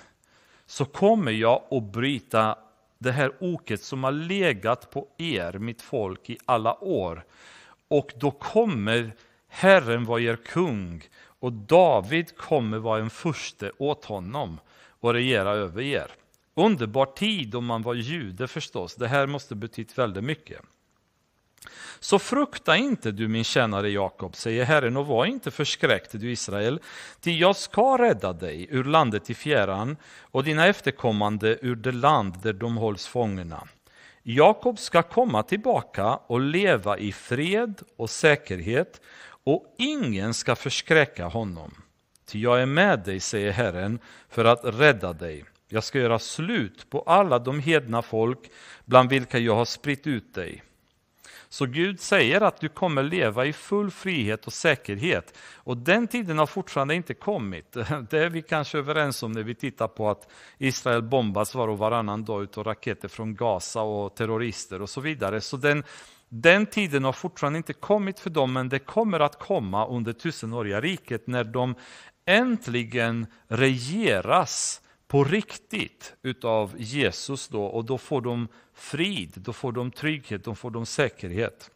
[0.66, 2.58] så kommer jag att bryta
[3.00, 7.24] det här oket som har legat på er, mitt folk, i alla år.
[7.88, 9.12] Och då kommer
[9.48, 11.02] Herren vara er kung
[11.40, 14.60] och David kommer vara en furste åt honom
[15.00, 16.06] och regera över er.
[16.54, 20.60] Underbar tid om man var jude förstås, det här måste betytt väldigt mycket.
[22.00, 26.80] Så frukta inte du min tjänare Jakob, säger Herren, och var inte förskräckt du Israel,
[27.20, 32.34] ty jag ska rädda dig ur landet i fjärran och dina efterkommande ur det land
[32.42, 33.68] där de hålls fångna.
[34.22, 39.00] Jakob ska komma tillbaka och leva i fred och säkerhet
[39.44, 41.74] och ingen ska förskräcka honom.
[42.26, 43.98] Ty jag är med dig, säger Herren,
[44.28, 45.44] för att rädda dig.
[45.68, 48.38] Jag ska göra slut på alla de hedna folk
[48.84, 50.62] bland vilka jag har spritt ut dig.
[51.52, 55.38] Så Gud säger att du kommer leva i full frihet och säkerhet.
[55.56, 57.72] Och den tiden har fortfarande inte kommit.
[58.10, 61.78] Det är vi kanske överens om när vi tittar på att Israel bombas var och
[61.78, 65.40] varannan dag av raketer från Gaza och terrorister och så vidare.
[65.40, 65.84] Så den,
[66.28, 70.80] den tiden har fortfarande inte kommit för dem, men det kommer att komma under tusenåriga
[70.80, 71.74] riket när de
[72.26, 74.80] äntligen regeras
[75.10, 80.54] på riktigt utav Jesus då och då får de frid, då får de trygghet, då
[80.54, 81.70] får de säkerhet.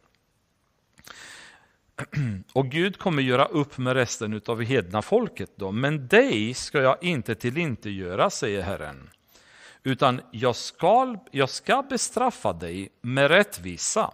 [2.53, 7.03] Och Gud kommer göra upp med resten utav hedna folket då, men dig ska jag
[7.03, 9.09] inte tillintetgöra, säger Herren.
[9.83, 14.13] Utan jag ska, jag ska bestraffa dig med rättvisa.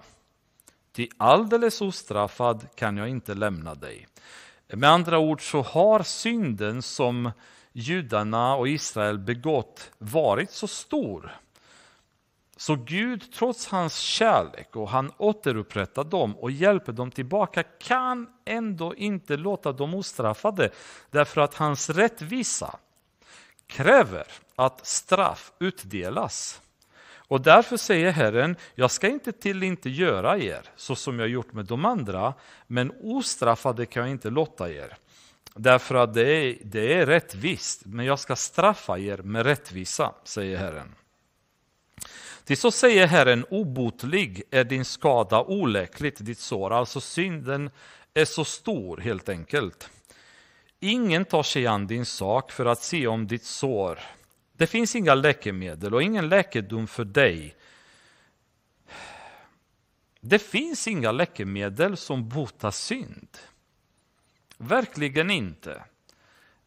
[0.92, 4.08] Till alldeles ostraffad kan jag inte lämna dig.
[4.68, 7.32] Med andra ord så har synden som
[7.74, 11.32] judarna och Israel begått varit så stor.
[12.58, 18.96] Så Gud, trots hans kärlek och han återupprättar dem och hjälper dem tillbaka, kan ändå
[18.96, 20.70] inte låta dem ostraffade.
[21.10, 22.76] Därför att hans rättvisa
[23.68, 26.62] kräver att straff utdelas.
[27.32, 31.54] Och därför säger Herren, jag ska inte till inte göra er så som jag gjort
[31.54, 32.34] med de andra,
[32.68, 34.98] men ostraffade kan jag inte låta er.
[35.56, 40.58] Därför att det är, det är rättvist, men jag ska straffa er med rättvisa, säger
[40.58, 40.96] Herren.
[42.44, 46.74] Till så säger Herren, obotlig är din skada, oläkligt ditt sår.
[46.74, 47.70] Alltså synden
[48.14, 49.90] är så stor helt enkelt.
[50.80, 54.00] Ingen tar sig an din sak för att se om ditt sår.
[54.54, 57.56] Det finns inga läkemedel och ingen läkedom för dig.
[60.20, 63.38] Det finns inga läkemedel som botar synd.
[64.62, 65.84] Verkligen inte.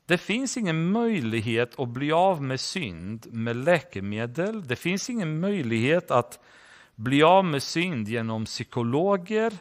[0.06, 4.66] Det finns ingen möjlighet att bli av med synd med läkemedel.
[4.66, 6.38] Det finns ingen möjlighet att
[6.94, 9.52] bli av med synd genom psykologer.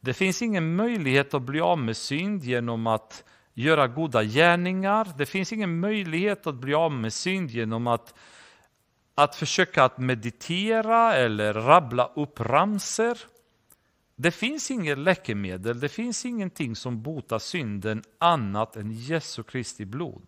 [0.00, 3.24] Det finns ingen möjlighet att bli av med synd genom att
[3.54, 5.08] göra goda gärningar.
[5.16, 8.14] Det finns ingen möjlighet att bli av med synd genom att,
[9.14, 13.18] att försöka att meditera eller rabbla upp ramser.
[14.16, 20.26] Det finns inget läkemedel, det finns ingenting som botar synden annat än Jesu Kristi blod.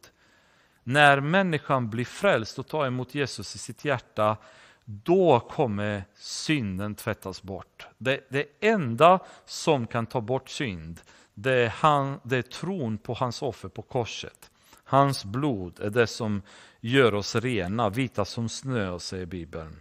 [0.83, 4.37] När människan blir frälst och tar emot Jesus i sitt hjärta,
[4.85, 7.87] då kommer synden tvättas bort.
[7.99, 11.01] Det, det enda som kan ta bort synd,
[11.35, 14.51] det är, han, det är tron på hans offer på korset.
[14.85, 16.43] Hans blod är det som
[16.81, 19.81] gör oss rena, vita som snö, säger Bibeln.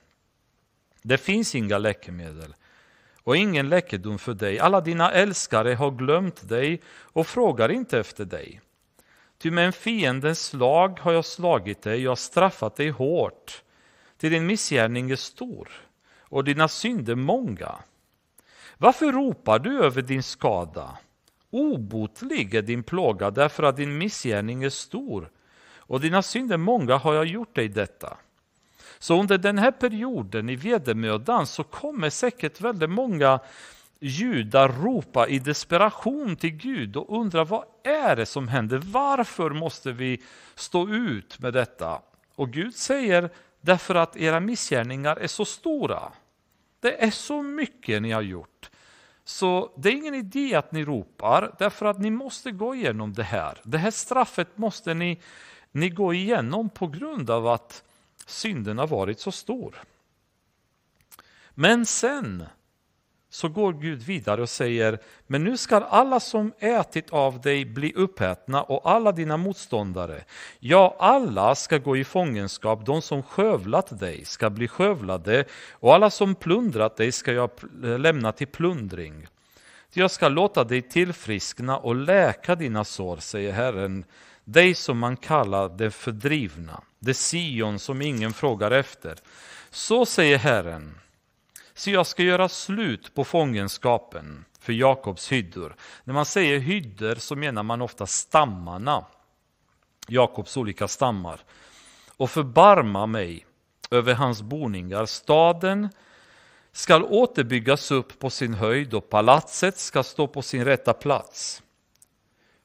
[1.02, 2.56] Det finns inga läkemedel
[3.26, 4.60] och ingen läkedom för dig.
[4.60, 8.62] Alla dina älskare har glömt dig och frågar inte efter dig.
[9.38, 13.64] Ty med en fiendens slag har jag slagit dig, jag har straffat dig hårt.
[14.18, 15.70] Till din missgärning är stor
[16.22, 17.76] och dina synder många.
[18.78, 20.98] Varför ropar du över din skada?
[21.50, 25.30] Obotlig är din plåga därför att din missgärning är stor
[25.78, 28.18] och dina synder många har jag gjort dig detta.
[29.00, 33.40] Så under den här perioden i vedermödan så kommer säkert väldigt många
[34.00, 38.82] judar ropa i desperation till Gud och undra vad är det som händer?
[38.84, 40.22] Varför måste vi
[40.56, 42.02] stå ut med detta?
[42.36, 43.30] Och Gud säger
[43.62, 46.12] därför att era missgärningar är så stora.
[46.80, 48.70] Det är så mycket ni har gjort.
[49.24, 53.24] Så det är ingen idé att ni ropar därför att ni måste gå igenom det
[53.24, 53.58] här.
[53.64, 55.20] Det här straffet måste ni,
[55.72, 57.84] ni gå igenom på grund av att
[58.26, 59.76] synden har varit så stor.
[61.54, 62.46] Men sen
[63.30, 67.94] så går Gud vidare och säger, men nu ska alla som ätit av dig bli
[67.96, 70.24] uppätna och alla dina motståndare.
[70.60, 76.10] Ja, alla ska gå i fångenskap, de som skövlat dig ska bli skövlade och alla
[76.10, 77.50] som plundrat dig ska jag
[77.82, 79.28] lämna till plundring.
[79.94, 84.06] Jag ska låta dig tillfriskna och läka dina sår, säger Herren,
[84.46, 89.18] dig som man kallar det fördrivna det Sion som ingen frågar efter.
[89.70, 91.00] Så säger Herren,
[91.74, 95.76] så jag ska göra slut på fångenskapen för Jakobs hyddor.
[96.04, 99.06] När man säger hyddor så menar man ofta stammarna,
[100.08, 101.40] Jakobs olika stammar,
[102.18, 103.46] och förbarma mig
[103.92, 105.06] över hans boningar.
[105.06, 105.90] Staden
[106.72, 111.64] skall återbyggas upp på sin höjd och palatset ska stå på sin rätta plats.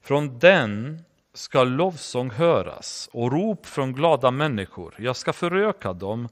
[0.01, 1.03] Från den
[1.33, 4.95] ska lovsång höras och rop från glada människor.
[4.97, 6.29] Jag ska föröka dem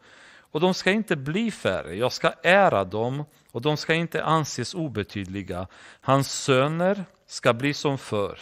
[0.51, 1.95] och de ska inte bli färre.
[1.95, 5.67] Jag ska ära dem och de ska inte anses obetydliga.
[6.01, 8.39] Hans söner ska bli som förr.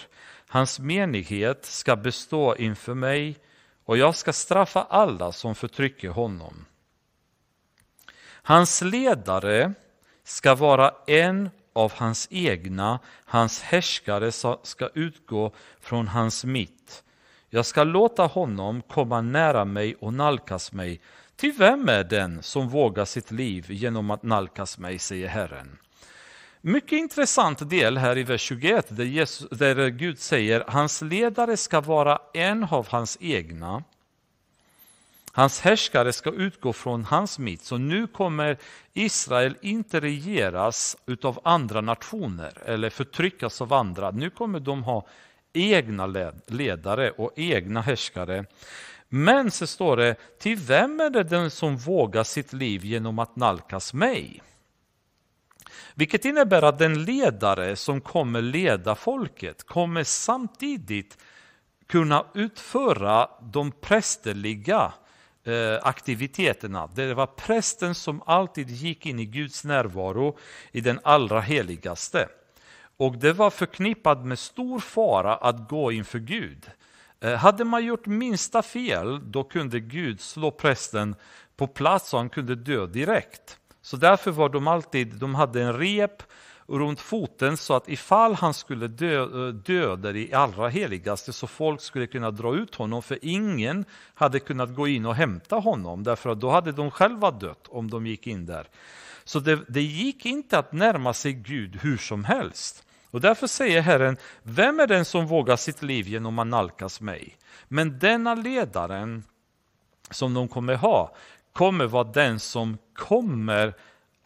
[0.48, 3.38] Hans menighet ska bestå inför mig
[3.86, 6.66] och jag ska straffa alla som förtrycker honom.
[8.30, 9.74] Hans ledare
[10.24, 14.32] ska vara en av hans egna, hans härskare
[14.64, 17.04] ska utgå från hans mitt.
[17.50, 21.02] Jag ska låta honom komma nära mig och nalkas mig.
[21.36, 25.78] Till vem är den som vågar sitt liv genom att nalkas mig, säger Herren.
[26.62, 31.82] Mycket intressant del här i vers 21 där, Jesus, där Gud säger hans ledare ska
[31.82, 33.84] vara en av hans egna.
[35.38, 37.62] Hans härskare ska utgå från hans mitt.
[37.62, 38.58] Så nu kommer
[38.94, 44.12] Israel inte regeras utav andra nationer eller förtryckas av andra.
[44.12, 45.08] Nu kommer de ha
[45.54, 48.46] egna ledare och egna härskare.
[49.10, 53.36] Men så står det, till vem är det den som vågar sitt liv genom att
[53.36, 54.42] nalkas mig?
[55.96, 61.18] Vilket innebär att den ledare som kommer leda folket kommer samtidigt
[61.88, 65.07] kunna utföra de prästerliga eh,
[65.48, 66.90] Eh, aktiviteterna.
[66.96, 70.38] Det var prästen som alltid gick in i Guds närvaro
[70.72, 72.28] i den allra heligaste.
[72.98, 76.72] Och det var förknippat med stor fara att gå inför Gud.
[77.20, 81.16] Eh, hade man gjort minsta fel, då kunde Gud slå prästen
[81.58, 83.60] på plats och han kunde dö direkt.
[83.82, 86.24] Så därför var de alltid, de hade en rep
[86.68, 91.82] runt foten så att ifall han skulle dö, dö där i allra heligaste så folk
[91.82, 96.30] skulle kunna dra ut honom för ingen hade kunnat gå in och hämta honom därför
[96.30, 98.68] att då hade de själva dött om de gick in där.
[99.24, 102.84] Så det, det gick inte att närma sig Gud hur som helst.
[103.12, 107.38] Och därför säger Herren, vem är den som vågar sitt liv genom att nalkas mig?
[107.68, 109.24] Men denna ledaren
[110.12, 111.16] som de kommer ha
[111.54, 113.74] kommer vara den som kommer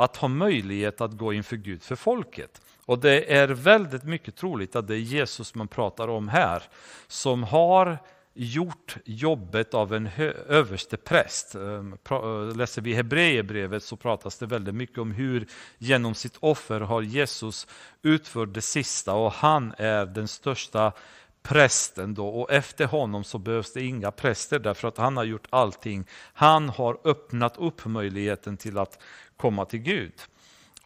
[0.03, 2.61] att ha möjlighet att gå inför Gud för folket.
[2.85, 6.63] Och det är väldigt mycket troligt att det är Jesus man pratar om här,
[7.07, 7.97] som har
[8.33, 10.09] gjort jobbet av en
[10.47, 11.55] överste präst.
[11.55, 15.47] Ehm, eh, läser vi Hebreerbrevet så pratas det väldigt mycket om hur
[15.77, 17.67] genom sitt offer har Jesus
[18.01, 20.91] utfört det sista och han är den största
[21.43, 25.47] prästen då och efter honom så behövs det inga präster därför att han har gjort
[25.49, 26.05] allting.
[26.33, 29.01] Han har öppnat upp möjligheten till att
[29.37, 30.13] komma till Gud.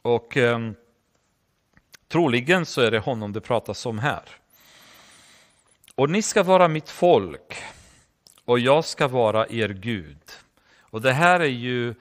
[0.02, 0.72] Och eh,
[2.08, 4.24] troligen så är det honom det pratas om här.
[5.96, 7.56] Och ni ska vara mitt folk
[8.46, 10.32] och jag ska vara er Gud.
[10.80, 11.96] Och det här är ju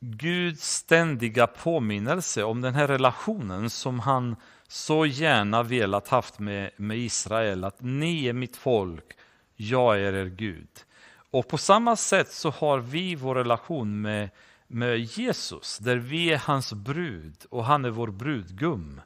[0.00, 4.36] Guds ständiga påminnelse om den här relationen som han
[4.72, 9.04] så gärna velat haft med, med Israel, att ni är mitt folk,
[9.56, 10.68] jag är er Gud.
[11.30, 14.30] Och på samma sätt så har vi vår relation med,
[14.66, 19.00] med Jesus, där vi är hans brud och han är vår brudgum.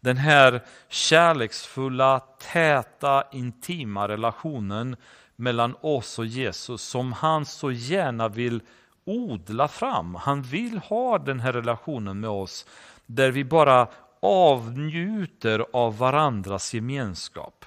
[0.00, 2.20] Den här kärleksfulla,
[2.52, 4.96] täta, intima relationen
[5.36, 8.60] mellan oss och Jesus som han så gärna vill
[9.04, 10.14] odla fram.
[10.14, 12.66] Han vill ha den här relationen med oss
[13.06, 13.88] där vi bara
[14.20, 17.64] avnjuter av varandras gemenskap.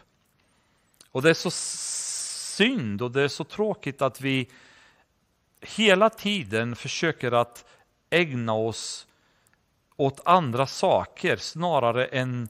[1.12, 4.50] Och det är så synd och det är så tråkigt att vi
[5.62, 7.66] hela tiden försöker att
[8.10, 9.08] ägna oss
[9.98, 12.50] åt andra saker snarare än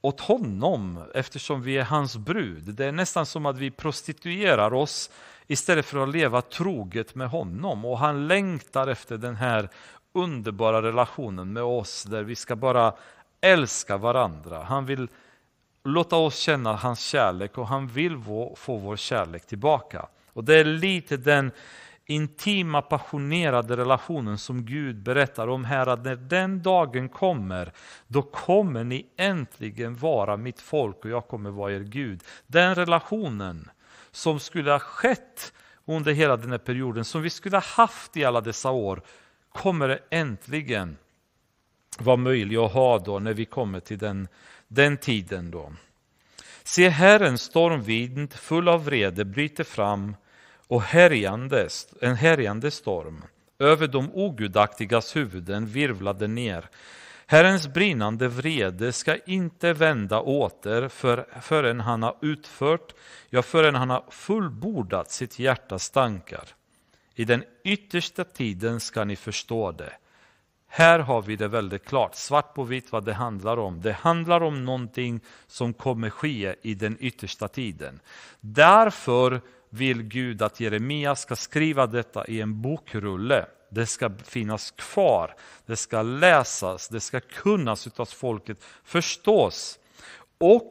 [0.00, 2.62] åt honom eftersom vi är hans brud.
[2.74, 5.10] Det är nästan som att vi prostituerar oss
[5.46, 9.68] istället för att leva troget med honom och han längtar efter den här
[10.12, 12.94] underbara relationen med oss där vi ska bara
[13.44, 14.62] älska varandra.
[14.62, 15.08] Han vill
[15.84, 18.18] låta oss känna hans kärlek och han vill
[18.56, 20.06] få vår kärlek tillbaka.
[20.32, 21.50] Och Det är lite den
[22.06, 27.72] intima passionerade relationen som Gud berättar om här att när den dagen kommer
[28.06, 32.22] då kommer ni äntligen vara mitt folk och jag kommer vara er Gud.
[32.46, 33.70] Den relationen
[34.10, 35.52] som skulle ha skett
[35.84, 39.02] under hela den här perioden som vi skulle ha haft i alla dessa år
[39.52, 40.96] kommer äntligen
[42.00, 44.28] vara möjlig att ha då när vi kommer till den,
[44.68, 45.50] den tiden.
[45.50, 45.72] då.
[46.62, 50.16] Se, Herrens stormvind full av vrede bryter fram
[50.66, 51.68] och härjande,
[52.00, 53.24] en härjande storm
[53.58, 56.68] över de ogudaktigas huvuden virvlade ner.
[57.26, 62.94] Herrens brinnande vrede ska inte vända åter för, förrän han har utfört,
[63.30, 66.48] ja förrän han har fullbordat sitt hjärtas tankar.
[67.14, 69.92] I den yttersta tiden ska ni förstå det.
[70.76, 73.80] Här har vi det väldigt klart, svart på vitt vad det handlar om.
[73.80, 78.00] Det handlar om någonting som kommer ske i den yttersta tiden.
[78.40, 83.46] Därför vill Gud att Jeremia ska skriva detta i en bokrulle.
[83.70, 85.34] Det ska finnas kvar,
[85.66, 89.78] det ska läsas, det ska kunnas av folket, förstås.
[90.38, 90.70] Och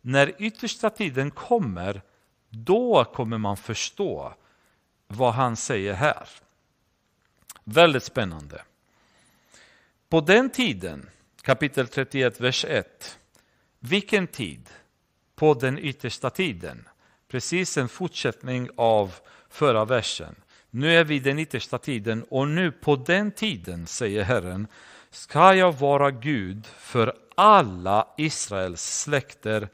[0.00, 2.02] när yttersta tiden kommer,
[2.48, 4.34] då kommer man förstå
[5.06, 6.28] vad han säger här.
[7.64, 8.62] Väldigt spännande.
[10.12, 11.08] På den tiden,
[11.42, 13.18] kapitel 31, vers 1.
[13.78, 14.70] Vilken tid?
[15.34, 16.88] På den yttersta tiden.
[17.28, 19.14] Precis en fortsättning av
[19.48, 20.34] förra versen.
[20.70, 24.66] Nu är vi i den yttersta tiden och nu på den tiden, säger Herren,
[25.10, 29.68] ska jag vara Gud för alla Israels släkter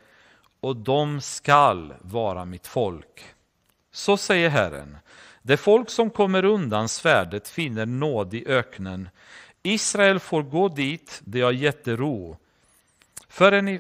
[0.61, 3.25] och de skall vara mitt folk.
[3.93, 4.97] Så säger Herren,
[5.43, 9.09] det folk som kommer undan svärdet finner nåd i öknen.
[9.69, 12.37] Israel får gå dit det har gett ro.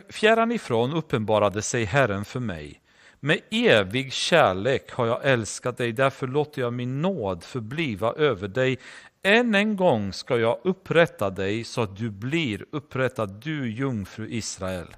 [0.08, 2.80] Fjärran ifrån uppenbarade sig Herren för mig.
[3.20, 8.78] Med evig kärlek har jag älskat dig, därför låter jag min nåd förbliva över dig.
[9.22, 14.96] Än en gång ska jag upprätta dig så att du blir upprättad, du jungfru Israel.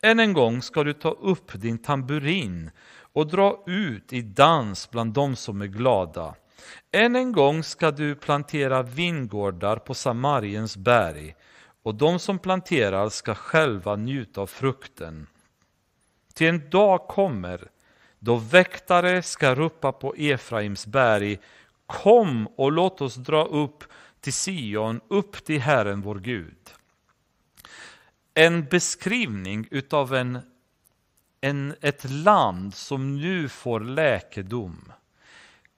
[0.00, 2.70] Än en gång ska du ta upp din tamburin
[3.12, 6.34] och dra ut i dans bland dem som är glada.
[6.92, 11.34] Än en gång ska du plantera vingårdar på Samariens berg
[11.82, 15.26] och de som planterar ska själva njuta av frukten.
[16.34, 17.68] Till en dag kommer
[18.18, 21.38] då väktare ska ropa på Efraims berg
[21.86, 23.84] Kom och låt oss dra upp
[24.20, 26.70] till Sion, upp till Herren vår Gud.
[28.34, 30.38] En beskrivning utav en,
[31.40, 34.92] en, ett land som nu får läkedom.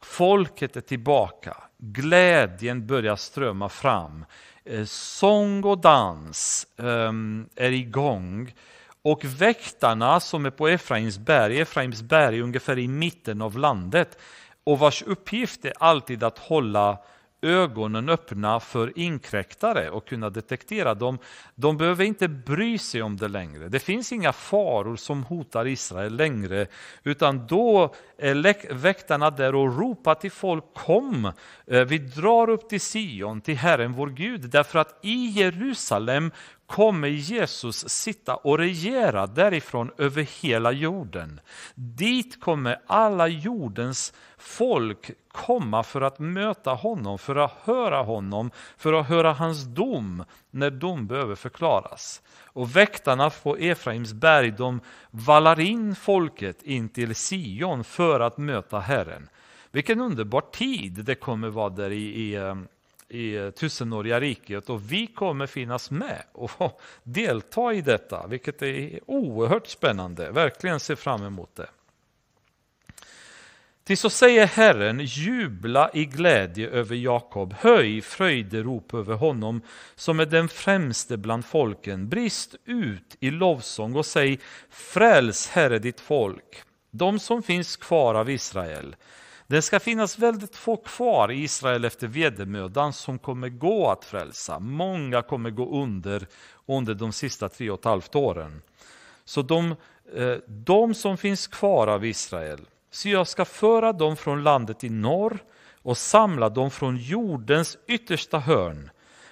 [0.03, 4.25] Folket är tillbaka, glädjen börjar strömma fram.
[4.65, 8.55] Eh, sång och dans ehm, är igång.
[9.03, 14.19] Och väktarna som är på Efraims berg, Efraims berg är ungefär i mitten av landet
[14.65, 16.99] och vars uppgift är alltid att hålla
[17.47, 21.19] ögonen öppna för inkräktare och kunna detektera dem.
[21.55, 23.69] De behöver inte bry sig om det längre.
[23.69, 26.67] Det finns inga faror som hotar Israel längre,
[27.03, 31.33] utan då är väktarna där och ropar till folk, kom,
[31.67, 36.31] eh, vi drar upp till Sion, till Herren vår Gud, därför att i Jerusalem
[36.67, 41.41] kommer Jesus sitta och regera därifrån över hela jorden.
[41.75, 48.93] Dit kommer alla jordens folk komma för att möta honom, för att höra honom, för
[48.93, 52.23] att höra hans dom när dom behöver förklaras.
[52.45, 54.81] Och väktarna på Efraims berg, de
[55.11, 59.29] vallar in folket in till Sion för att möta Herren.
[59.71, 62.55] Vilken underbar tid det kommer vara där i, i eh,
[63.09, 69.67] i tusenåriga riket och vi kommer finnas med och delta i detta, vilket är oerhört
[69.67, 70.31] spännande.
[70.31, 71.67] Verkligen ser fram emot det.
[73.87, 79.61] Till så säger Herren, jubla i glädje över Jakob, höj fröjderop över honom
[79.95, 82.09] som är den främste bland folken.
[82.09, 88.31] Brist ut i lovsång och säg, fräls Herre ditt folk, de som finns kvar av
[88.31, 88.97] Israel.
[89.47, 94.59] Det ska finnas väldigt få kvar i Israel efter vedermödan som kommer gå att frälsa.
[94.59, 96.27] Många kommer gå under
[96.67, 98.63] under de sista tre och ett halvt åren.
[99.25, 99.77] Så de,
[100.17, 102.61] eh, de som finns kvar av Israel,
[102.97, 105.39] så jag ska föra dem från landet i norr
[105.83, 108.91] och samla dem från jordens yttersta hörn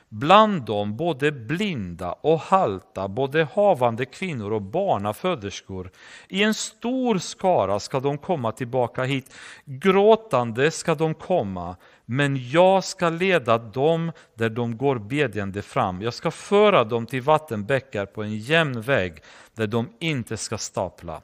[0.09, 5.91] Bland dem både blinda och halta, både havande kvinnor och barnaföderskor.
[6.29, 9.35] I en stor skara ska de komma tillbaka hit.
[9.65, 16.03] Gråtande ska de komma, men jag ska leda dem där de går bedjande fram.
[16.03, 19.23] Jag ska föra dem till vattenbäckar på en jämn väg
[19.55, 21.23] där de inte ska stapla.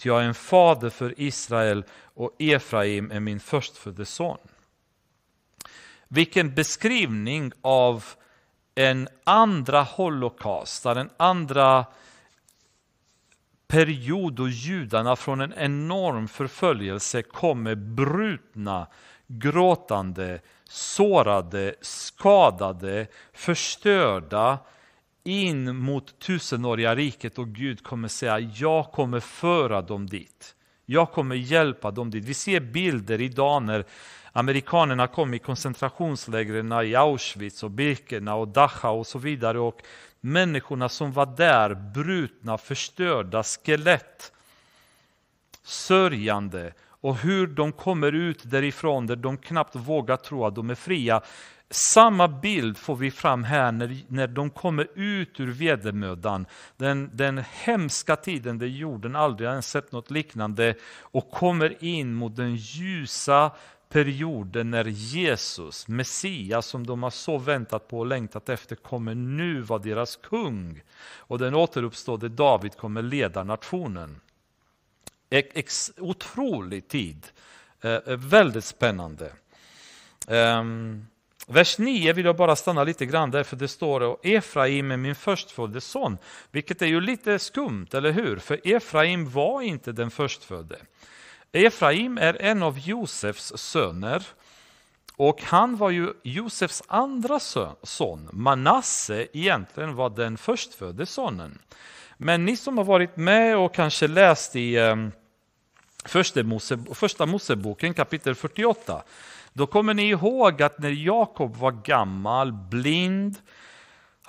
[0.00, 1.84] Ty jag är en fader för Israel
[2.14, 4.38] och Efraim är min förstfödde son.
[6.08, 8.04] Vilken beskrivning av
[8.74, 11.86] en andra holocaust, en andra
[13.66, 18.86] period då judarna från en enorm förföljelse kommer brutna,
[19.26, 24.58] gråtande, sårade, skadade, förstörda
[25.22, 30.54] in mot tusenåriga riket och Gud kommer säga jag kommer föra dem dit.
[30.86, 32.24] Jag kommer hjälpa dem dit.
[32.24, 33.84] Vi ser bilder idag när
[34.32, 39.58] Amerikanerna kom i koncentrationslägren i Auschwitz och Birkenau och Dachau och så vidare.
[39.58, 39.82] Och
[40.20, 44.32] människorna som var där, brutna, förstörda, skelett,
[45.62, 50.74] sörjande och hur de kommer ut därifrån där de knappt vågar tro att de är
[50.74, 51.20] fria.
[51.70, 56.46] Samma bild får vi fram här när, när de kommer ut ur vedermödan.
[56.76, 62.36] Den, den hemska tiden där jorden aldrig har sett något liknande och kommer in mot
[62.36, 63.50] den ljusa,
[63.88, 69.60] perioden när Jesus, Messias, som de har så väntat på och längtat efter, kommer nu
[69.60, 70.82] vara deras kung.
[71.16, 74.20] Och den återuppstådde David kommer leda nationen.
[75.30, 77.26] Ex otrolig tid
[77.80, 79.32] Eh, eh väldigt spännande.
[80.28, 81.06] Um,
[81.50, 84.96] vers 9 vill jag bara stanna lite grann där, för det står att Efraim är
[84.96, 86.18] min förstfödde son,
[86.50, 88.36] vilket är ju lite skumt, eller hur?
[88.36, 90.76] För Efraim var inte den förstfödde.
[91.52, 94.22] Efraim är en av Josefs söner
[95.16, 97.40] och han var ju Josefs andra
[97.82, 98.28] son.
[98.32, 101.58] Manasse egentligen var den förstfödde sonen.
[102.16, 105.12] Men ni som har varit med och kanske läst i ehm,
[106.04, 109.02] första, Mose, första Moseboken kapitel 48,
[109.52, 113.36] då kommer ni ihåg att när Jakob var gammal, blind,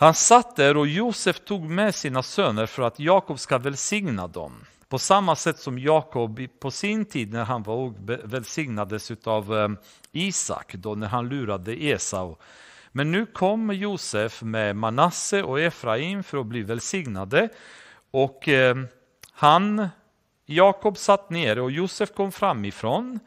[0.02, 4.66] han satt där och Josef tog med sina söner för att Jakob ska välsigna dem.
[4.90, 9.78] På samma sätt som Jakob på sin tid när han var ung välsignades av ehm,
[10.12, 12.36] Isak, då när han lurade Esau.
[12.92, 17.50] Men nu kom Josef med Manasse och Efraim för att bli välsignade.
[18.12, 18.88] Och ehm,
[19.32, 19.90] han,
[20.46, 23.20] Jakob satt nere och Josef kom framifrån.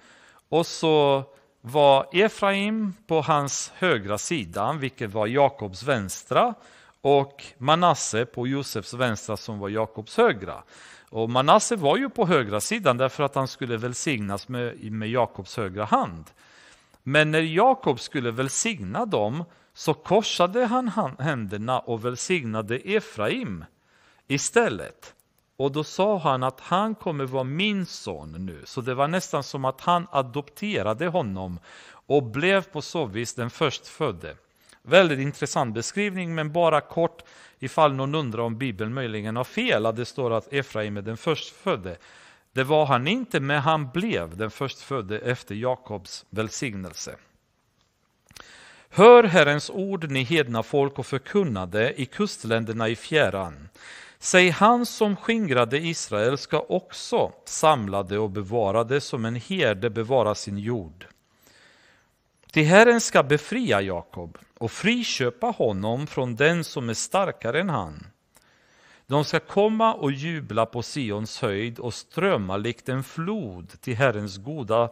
[0.48, 1.24] Och så
[1.66, 6.54] var Efraim på hans högra sida, vilket var Jakobs vänstra.
[7.00, 10.62] Och Manasse på Josefs vänstra som var Jakobs högra.
[11.08, 15.56] Och Manasse var ju på högra sidan därför att han skulle välsignas med, med Jakobs
[15.56, 16.24] högra hand.
[17.02, 19.44] Men när Jakob skulle välsigna dem
[19.74, 23.64] så korsade han händerna och välsignade Efraim
[24.26, 25.14] istället.
[25.56, 28.62] Och då sa han att han kommer vara min son nu.
[28.64, 31.58] Så det var nästan som att han adopterade honom
[32.06, 34.36] och blev på så vis den förstfödde.
[34.82, 37.22] Väldigt intressant beskrivning, men bara kort
[37.58, 41.16] ifall någon undrar om Bibeln möjligen har fel, att det står att Efraim är den
[41.16, 41.96] förstfödde.
[42.52, 47.16] Det var han inte, men han blev den förstfödde efter Jakobs välsignelse.
[48.88, 53.68] Hör Herrens ord, ni hedna folk, och förkunnade i kustländerna i fjärran.
[54.24, 59.90] Säg, han som skingrade Israel ska också samla det och bevara det som en herde
[59.90, 61.06] bevarar sin jord.
[62.50, 68.06] Till Herren ska befria Jakob och friköpa honom från den som är starkare än han.
[69.06, 74.36] De ska komma och jubla på Sions höjd och strömma likt en flod till Herrens
[74.36, 74.90] goda,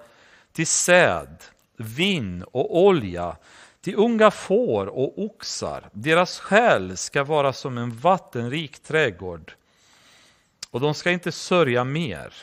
[0.53, 1.37] till säd,
[1.77, 3.37] vin och olja,
[3.83, 5.89] till unga får och oxar.
[5.93, 9.53] Deras själ ska vara som en vattenrik trädgård
[10.71, 12.35] och de ska inte sörja mer.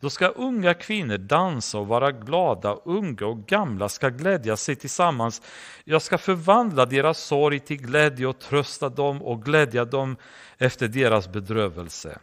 [0.00, 5.42] Då ska unga kvinnor dansa och vara glada, unga och gamla ska glädja sig tillsammans.
[5.84, 10.16] Jag ska förvandla deras sorg till glädje och trösta dem och glädja dem
[10.58, 12.18] efter deras bedrövelse.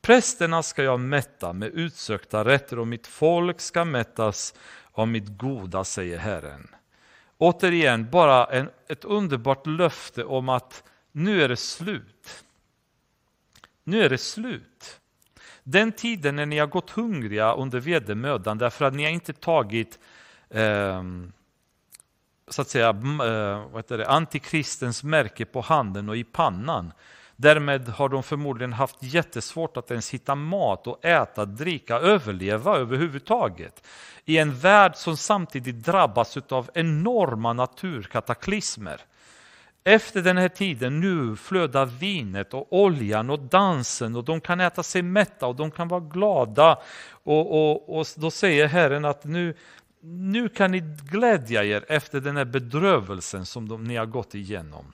[0.00, 4.54] Prästerna ska jag mätta med utsökta rätter och mitt folk ska mättas
[4.92, 6.68] av mitt goda, säger Herren.
[7.42, 12.44] Återigen, bara en, ett underbart löfte om att nu är det slut.
[13.84, 15.00] Nu är det slut.
[15.62, 19.98] Den tiden när ni har gått hungriga under vedermödan därför att ni har inte tagit
[20.50, 21.02] eh,
[22.48, 26.92] så att säga, eh, vad heter det, antikristens märke på handen och i pannan.
[27.36, 33.86] Därmed har de förmodligen haft jättesvårt att ens hitta mat och äta, dricka, överleva överhuvudtaget.
[34.24, 39.00] I en värld som samtidigt drabbas av enorma naturkataklysmer.
[39.84, 44.82] Efter den här tiden nu flödar vinet och oljan och dansen och de kan äta
[44.82, 46.78] sig mätta och de kan vara glada.
[47.10, 49.54] Och, och, och då säger Herren att nu,
[50.02, 50.80] nu kan ni
[51.10, 54.92] glädja er efter den här bedrövelsen som de, ni har gått igenom.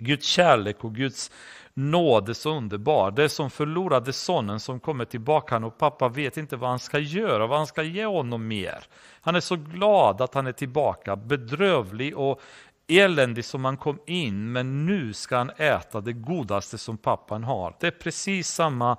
[0.00, 1.30] Guds kärlek och Guds
[1.74, 3.10] nåd är så underbar.
[3.10, 6.98] Det är som förlorade sonen som kommer tillbaka och pappa vet inte vad han ska
[6.98, 8.84] göra, vad han ska ge honom mer.
[9.20, 12.40] Han är så glad att han är tillbaka, bedrövlig och
[12.88, 17.76] eländig som han kom in, men nu ska han äta det godaste som pappan har.
[17.80, 18.96] Det är precis samma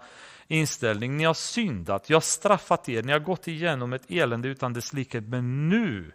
[0.48, 1.18] inställning.
[1.18, 4.94] Ni har syndat, jag har straffat er, ni har gått igenom ett elände utan dess
[4.94, 6.12] likhet, men nu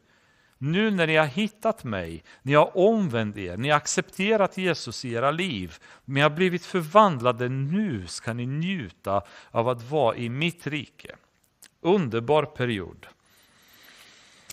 [0.66, 5.12] nu när ni har hittat mig, ni har omvänt er, ni har accepterat Jesus i
[5.12, 10.66] era liv, ni har blivit förvandlade, nu ska ni njuta av att vara i mitt
[10.66, 11.16] rike.
[11.80, 13.06] Underbar period.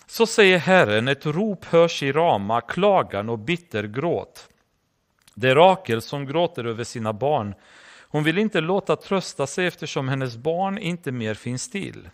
[0.06, 4.48] Så säger Herren, ett rop hörs i Rama, klagan och bitter gråt.
[5.34, 7.54] Det är Rakel som gråter över sina barn.
[8.00, 12.08] Hon vill inte låta trösta sig eftersom hennes barn inte mer finns till.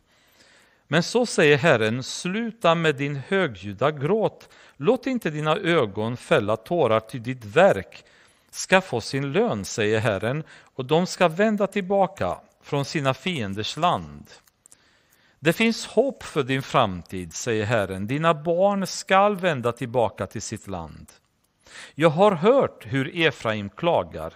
[0.93, 4.49] Men så säger Herren, sluta med din högljudda gråt.
[4.77, 8.05] Låt inte dina ögon fälla tårar till ditt verk
[8.51, 14.27] ska få sin lön, säger Herren, och de ska vända tillbaka från sina fienders land.
[15.41, 18.07] Det finns hopp för din framtid, säger Herren.
[18.07, 21.13] Dina barn skall vända tillbaka till sitt land.
[21.95, 24.35] Jag har hört hur Efraim klagar.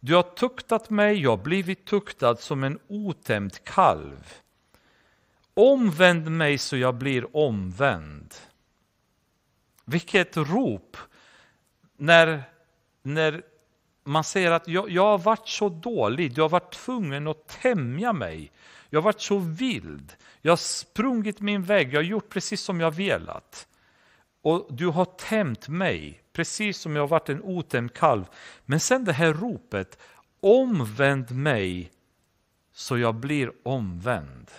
[0.00, 4.34] Du har tuktat mig, jag har blivit tuktad som en otämjd kalv.
[5.58, 8.34] Omvänd mig så jag blir omvänd.
[9.84, 10.96] Vilket rop
[11.96, 12.42] när,
[13.02, 13.42] när
[14.04, 18.12] man säger att jag, jag har varit så dålig, jag har varit tvungen att tämja
[18.12, 18.52] mig.
[18.90, 22.80] Jag har varit så vild, jag har sprungit min väg, jag har gjort precis som
[22.80, 23.68] jag velat.
[24.42, 28.24] Och du har tämt mig, precis som jag har varit en otämjd kalv.
[28.64, 29.98] Men sen det här ropet,
[30.40, 31.90] omvänd mig
[32.72, 34.50] så jag blir omvänd.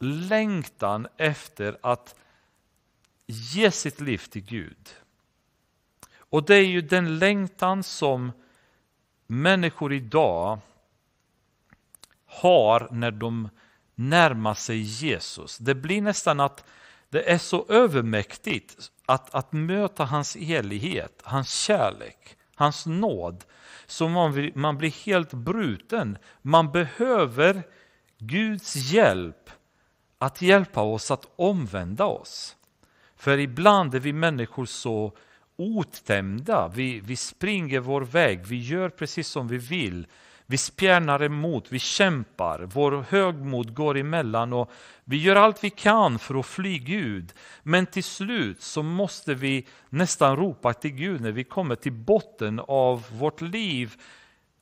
[0.00, 2.14] Längtan efter att
[3.26, 4.88] ge sitt liv till Gud.
[6.18, 8.32] Och det är ju den längtan som
[9.26, 10.58] människor idag
[12.26, 13.48] har när de
[13.94, 15.58] närmar sig Jesus.
[15.58, 16.64] Det blir nästan att
[17.08, 23.44] det är så övermäktigt att, att möta hans helighet, hans kärlek, hans nåd.
[23.86, 26.18] Så man, man blir helt bruten.
[26.42, 27.62] Man behöver
[28.18, 29.50] Guds hjälp
[30.18, 32.56] att hjälpa oss att omvända oss.
[33.16, 35.12] För ibland är vi människor så
[35.56, 36.68] otämda.
[36.68, 40.06] vi, vi springer vår väg, vi gör precis som vi vill.
[40.50, 44.70] Vi spjärnar emot, vi kämpar, vår högmod går emellan och
[45.04, 47.32] vi gör allt vi kan för att fly Gud.
[47.62, 52.60] Men till slut så måste vi nästan ropa till Gud när vi kommer till botten
[52.68, 53.94] av vårt liv.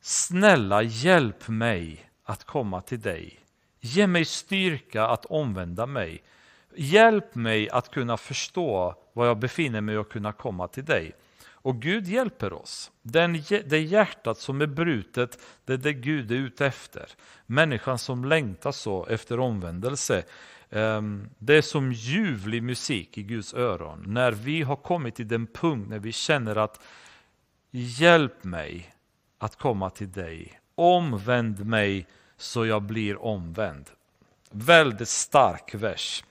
[0.01, 3.46] Snälla hjälp mig att komma till dig.
[3.87, 6.23] Ge mig styrka att omvända mig.
[6.77, 11.13] Hjälp mig att kunna förstå var jag befinner mig och kunna komma till dig.
[11.49, 12.91] Och Gud hjälper oss.
[13.03, 13.33] Den,
[13.67, 17.07] det hjärtat som är brutet, det är det Gud är ute efter.
[17.47, 20.23] Människan som längtar så efter omvändelse.
[20.71, 24.05] Ehm, det är som ljuvlig musik i Guds öron.
[24.07, 26.81] När vi har kommit till den punkt när vi känner att
[27.71, 28.95] hjälp mig
[29.39, 30.61] att komma till dig.
[30.75, 32.07] Omvänd mig
[32.37, 33.91] så jag blir omvänd.
[34.51, 36.25] Väldigt stark vers.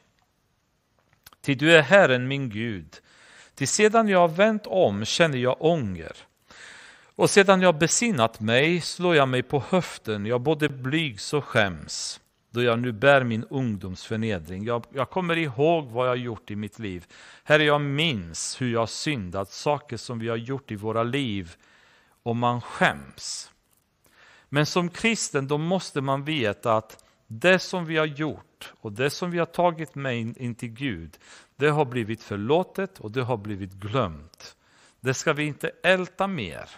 [1.42, 3.02] Till du är Herren min Gud.
[3.56, 6.16] Till sedan jag vänt om känner jag ånger.
[7.16, 12.20] Och sedan jag besinnat mig slår jag mig på höften, jag både blygs och skäms,
[12.50, 14.66] då jag nu bär min ungdoms förnedring.
[14.66, 17.06] Jag, jag kommer ihåg vad jag gjort i mitt liv.
[17.44, 21.56] Herre, jag minns hur jag syndat, saker som vi har gjort i våra liv,
[22.24, 23.52] och man skäms.
[24.56, 29.10] Men som kristen då måste man veta att det som vi har gjort och det
[29.10, 31.18] som vi har tagit med in, in till Gud,
[31.56, 34.56] det har blivit förlåtet och det har blivit glömt.
[35.00, 36.70] Det ska vi inte älta mer,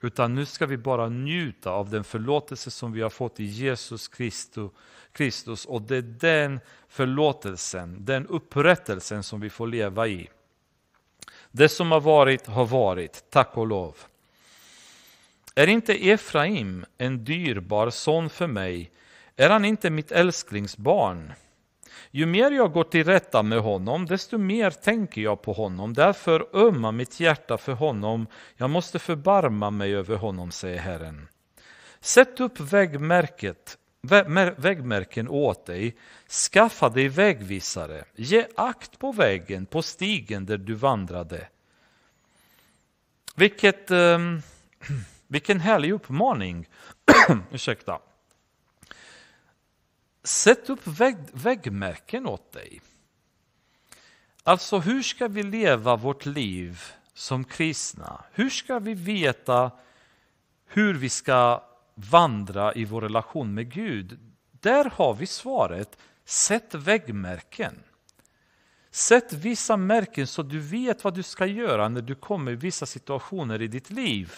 [0.00, 4.10] utan nu ska vi bara njuta av den förlåtelse som vi har fått i Jesus
[5.12, 5.64] Kristus.
[5.66, 10.28] Och det är den förlåtelsen, den upprättelsen som vi får leva i.
[11.50, 13.96] Det som har varit, har varit, tack och lov.
[15.54, 18.90] Är inte Efraim en dyrbar son för mig?
[19.36, 21.32] Är han inte mitt älsklingsbarn?
[22.10, 25.94] Ju mer jag går till rätta med honom, desto mer tänker jag på honom.
[25.94, 28.26] Därför ömmar mitt hjärta för honom.
[28.56, 31.28] Jag måste förbarma mig över honom, säger Herren.
[32.00, 33.78] Sätt upp vägmärket,
[34.56, 35.96] vägmärken åt dig,
[36.52, 41.48] skaffa dig vägvisare, ge akt på vägen, på stigen där du vandrade.
[43.36, 44.42] Vilket, um,
[45.26, 46.68] vilken härlig uppmaning.
[47.50, 48.00] Ursäkta.
[50.22, 52.80] Sätt upp väg, väggmärken åt dig.
[54.42, 56.82] Alltså, hur ska vi leva vårt liv
[57.14, 58.24] som kristna?
[58.32, 59.70] Hur ska vi veta
[60.66, 61.62] hur vi ska
[61.94, 64.18] vandra i vår relation med Gud?
[64.50, 65.98] Där har vi svaret.
[66.24, 67.82] Sätt väggmärken.
[68.90, 72.86] Sätt vissa märken så du vet vad du ska göra när du kommer i vissa
[72.86, 74.32] situationer i ditt liv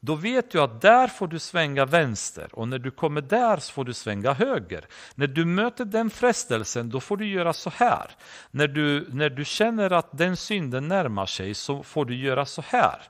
[0.00, 3.72] då vet du att där får du svänga vänster och när du kommer där så
[3.72, 4.84] får du svänga höger.
[5.14, 8.10] När du möter den frestelsen då får du göra så här.
[8.50, 12.62] När du, när du känner att den synden närmar sig så får du göra så
[12.66, 13.02] här.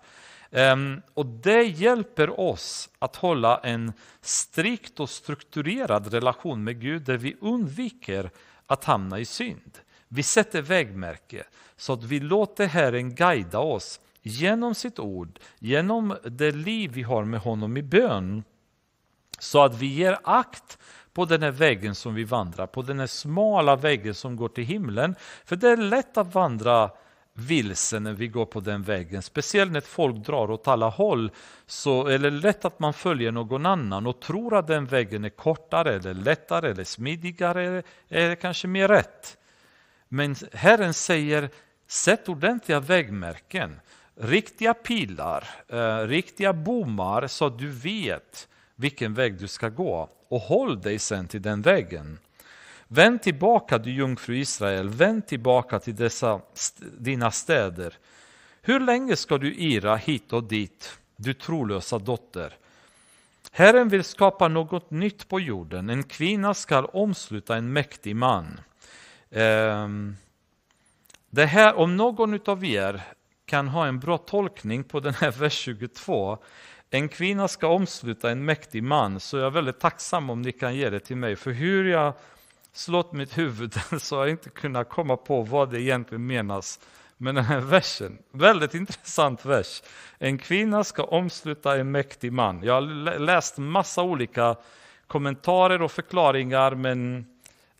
[0.50, 7.16] Um, och Det hjälper oss att hålla en strikt och strukturerad relation med Gud där
[7.16, 8.30] vi undviker
[8.66, 9.78] att hamna i synd.
[10.08, 11.44] Vi sätter vägmärke
[11.76, 17.24] så att vi låter Herren guida oss genom sitt ord, genom det liv vi har
[17.24, 18.44] med honom i bön,
[19.38, 20.78] så att vi ger akt
[21.12, 24.64] på den här vägen som vi vandrar, på den här smala vägen som går till
[24.64, 25.14] himlen.
[25.44, 26.90] För det är lätt att vandra
[27.32, 29.22] vilse när vi går på den vägen.
[29.22, 31.30] Speciellt när folk drar åt alla håll
[31.66, 35.28] så är det lätt att man följer någon annan och tror att den vägen är
[35.28, 39.36] kortare, eller lättare, eller smidigare, eller kanske mer rätt.
[40.08, 41.50] Men Herren säger,
[41.86, 43.80] sätt ordentliga vägmärken
[44.20, 50.40] riktiga pilar, eh, riktiga bommar så att du vet vilken väg du ska gå och
[50.40, 52.18] håll dig sen till den vägen.
[52.88, 56.40] Vänd tillbaka du jungfru Israel, vänd tillbaka till dessa
[56.98, 57.94] dina städer.
[58.62, 62.56] Hur länge ska du ira hit och dit, du trolösa dotter?
[63.52, 68.60] Herren vill skapa något nytt på jorden, en kvinna ska omsluta en mäktig man.
[69.30, 69.88] Eh,
[71.30, 73.02] det här, om någon av er
[73.48, 76.38] kan ha en bra tolkning på den här vers 22,
[76.90, 80.74] en kvinna ska omsluta en mäktig man, så jag är väldigt tacksam om ni kan
[80.74, 82.12] ge det till mig, för hur jag
[82.72, 86.80] slått mitt huvud så har jag inte kunnat komma på vad det egentligen menas
[87.16, 88.18] med den här versen.
[88.30, 89.82] Väldigt intressant vers.
[90.18, 92.62] En kvinna ska omsluta en mäktig man.
[92.62, 94.56] Jag har läst massa olika
[95.06, 97.26] kommentarer och förklaringar, men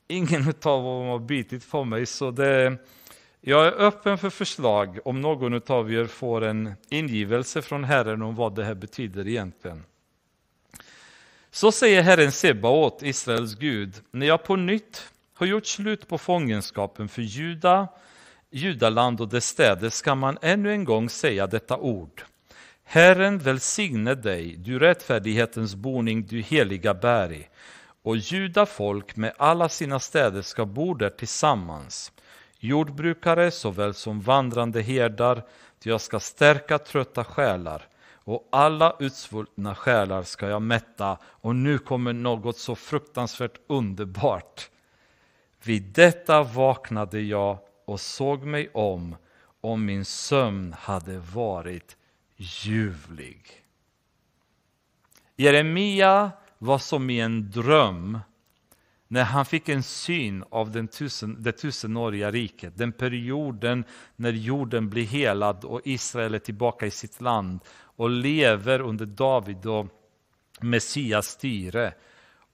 [0.09, 2.07] ingen av dem har bitit på mig.
[2.07, 2.77] Så det,
[3.41, 8.35] jag är öppen för förslag om någon av er får en ingivelse från Herren om
[8.35, 9.85] vad det här betyder egentligen.
[11.51, 17.09] Så säger Herren Sebaot, Israels Gud, när jag på nytt har gjort slut på fångenskapen
[17.09, 17.89] för Juda,
[18.51, 22.23] Judaland och dess städer ska man ännu en gång säga detta ord.
[22.85, 27.49] Herren välsigne dig, du rättfärdighetens boning, du heliga berg.
[28.03, 32.13] Och juda folk med alla sina städer ska bo där tillsammans.
[32.59, 35.43] Jordbrukare såväl som vandrande herdar,
[35.79, 41.79] ty jag ska stärka trötta själar och alla utsvultna själar ska jag mätta och nu
[41.79, 44.71] kommer något så fruktansvärt underbart.
[45.63, 49.17] Vid detta vaknade jag och såg mig om
[49.61, 51.97] om min sömn hade varit
[52.37, 53.65] ljuvlig.
[55.37, 58.19] Jeremia var som i en dröm
[59.09, 63.85] när han fick en syn av den tusen, det tusenåriga riket, den perioden
[64.17, 69.67] när jorden blir helad och Israel är tillbaka i sitt land och lever under David
[69.67, 69.87] och
[70.61, 71.95] Messias styre.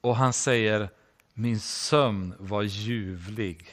[0.01, 0.89] Och han säger,
[1.33, 3.67] min sömn var ljuvlig.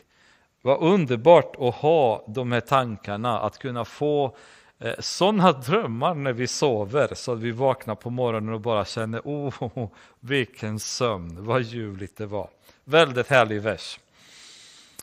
[0.63, 4.37] Vad underbart att ha de här tankarna, att kunna få
[4.85, 9.21] Eh, sådana drömmar när vi sover, så att vi vaknar på morgonen och bara känner,
[9.25, 9.89] oh,
[10.21, 12.49] vilken sömn, vad ljuvligt det var.
[12.85, 13.99] Väldigt härlig vers.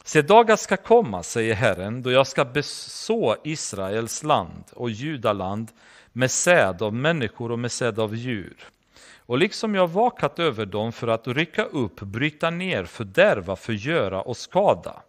[0.03, 5.67] Se, dagar ska komma, säger Herren, då jag ska beså Israels land och Judaland
[6.13, 8.69] med säd av människor och med säd av djur.
[9.17, 14.37] Och liksom jag vakat över dem för att rycka upp, bryta ner, fördärva, förgöra och
[14.37, 15.01] skada.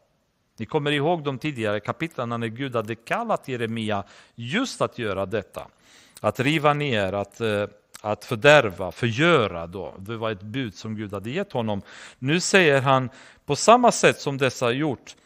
[0.61, 4.05] Ni kommer ihåg de tidigare kapitlen när Gud hade kallat Jeremia
[4.35, 5.67] just att göra detta.
[6.21, 7.67] Att riva ner, att, eh,
[8.01, 9.67] att fördärva, förgöra.
[9.67, 9.95] Då.
[9.99, 11.83] Det var ett bud som Gud hade gett honom.
[12.19, 13.11] Nu säger han,
[13.47, 15.17] på samma sätt som dessa har gjort,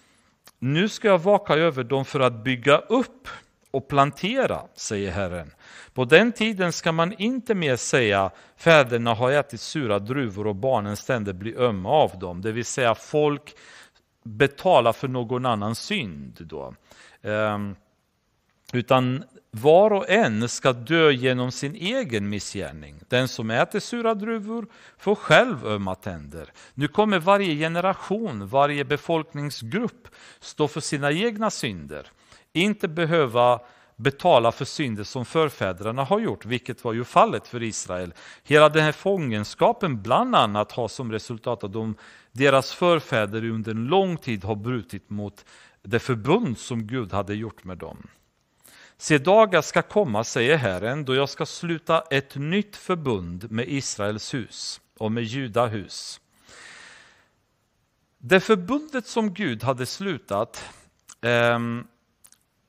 [0.58, 3.28] nu ska jag vaka över dem för att bygga upp
[3.70, 5.50] och plantera, säger Herren.
[5.94, 11.04] På den tiden ska man inte mer säga fäderna har ätit sura druvor och barnens
[11.04, 12.42] tänder blir ömma av dem.
[12.42, 13.54] Det vill säga folk
[14.24, 16.36] betala för någon annans synd.
[16.40, 16.74] Då.
[17.22, 17.76] Ehm,
[18.72, 23.00] utan var och en ska dö genom sin egen missgärning.
[23.08, 24.66] Den som äter sura druvor
[24.98, 26.52] får själv ömma tänder.
[26.74, 30.08] Nu kommer varje generation, varje befolkningsgrupp
[30.40, 32.10] stå för sina egna synder.
[32.52, 33.60] Inte behöva
[33.96, 38.14] betala för synder som förfäderna har gjort, vilket var ju fallet för Israel.
[38.44, 41.94] Hela den här fångenskapen bland annat har som resultat att de,
[42.32, 45.44] deras förfäder under en lång tid har brutit mot
[45.82, 48.06] det förbund som Gud hade gjort med dem.
[48.96, 54.34] Se dagar ska komma, säger Herren, då jag ska sluta ett nytt förbund med Israels
[54.34, 56.20] hus och med Juda hus.
[58.18, 60.64] Det förbundet som Gud hade slutat
[61.20, 61.58] eh,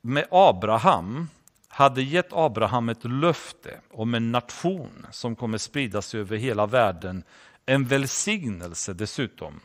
[0.05, 1.29] med Abraham
[1.67, 7.23] hade gett Abraham ett löfte om en nation som kommer spridas över hela världen.
[7.65, 9.59] En välsignelse dessutom.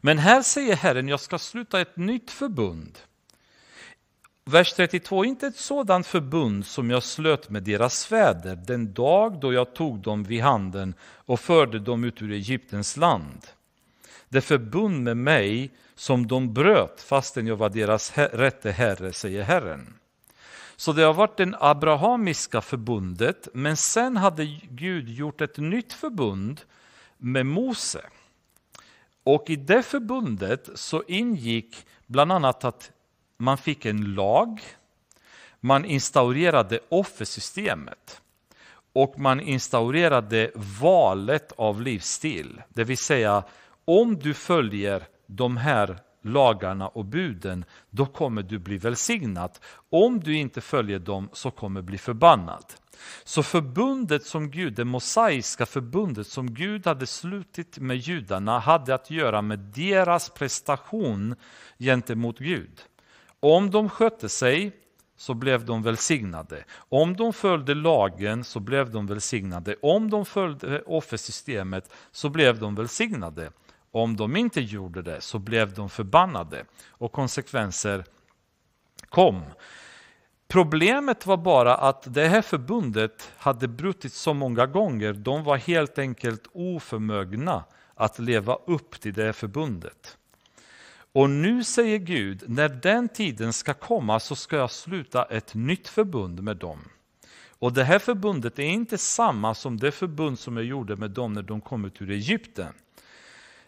[0.00, 2.98] Men här säger Herren, jag ska sluta ett nytt förbund.
[4.44, 9.52] Vers 32, inte ett sådant förbund som jag slöt med deras fäder den dag då
[9.52, 13.46] jag tog dem vid handen och förde dem ut ur Egyptens land.
[14.28, 15.70] Det förbund med mig
[16.00, 19.94] som de bröt fastän jag var deras rätte herre, säger Herren.
[20.76, 26.60] Så det har varit det abrahamiska förbundet, men sen hade Gud gjort ett nytt förbund
[27.18, 28.00] med Mose.
[29.24, 32.90] Och i det förbundet så ingick bland annat att
[33.36, 34.60] man fick en lag,
[35.60, 38.22] man instaurerade offersystemet
[38.92, 42.62] och man instaurerade valet av livsstil.
[42.68, 43.42] Det vill säga,
[43.84, 49.58] om du följer de här lagarna och buden, då kommer du bli välsignad.
[49.90, 52.64] Om du inte följer dem så kommer du bli förbannad.
[53.24, 59.10] Så förbundet som Gud, det mosaiska förbundet som Gud hade slutit med judarna hade att
[59.10, 61.34] göra med deras prestation
[61.78, 62.80] gentemot Gud.
[63.40, 64.72] Om de skötte sig
[65.16, 66.64] så blev de välsignade.
[66.74, 69.76] Om de följde lagen så blev de välsignade.
[69.82, 73.50] Om de följde offersystemet så blev de välsignade.
[73.92, 78.04] Om de inte gjorde det så blev de förbannade och konsekvenser
[79.08, 79.42] kom.
[80.48, 85.12] Problemet var bara att det här förbundet hade brutit så många gånger.
[85.12, 87.64] De var helt enkelt oförmögna
[87.94, 90.16] att leva upp till det här förbundet.
[91.12, 95.88] Och nu säger Gud, när den tiden ska komma så ska jag sluta ett nytt
[95.88, 96.78] förbund med dem.
[97.58, 101.32] Och det här förbundet är inte samma som det förbund som jag gjorde med dem
[101.32, 102.72] när de kom ut ur Egypten.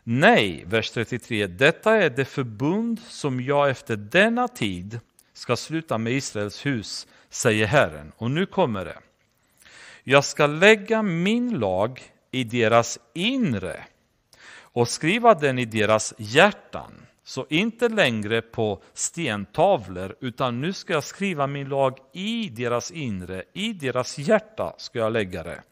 [0.04, 5.00] Nej, vers 33, detta är det förbund som jag efter denna tid
[5.32, 8.12] ska sluta med Israels hus, säger Herren.
[8.16, 8.98] Och nu kommer det.
[10.04, 13.84] Jag ska lägga min lag i deras inre
[14.54, 16.92] och skriva den i deras hjärtan.
[17.24, 23.44] Så inte längre på stentavlor, utan nu ska jag skriva min lag i deras inre,
[23.52, 25.62] i deras hjärta ska jag lägga det.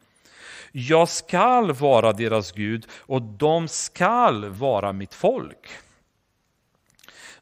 [0.71, 5.69] Jag skall vara deras Gud och de skall vara mitt folk.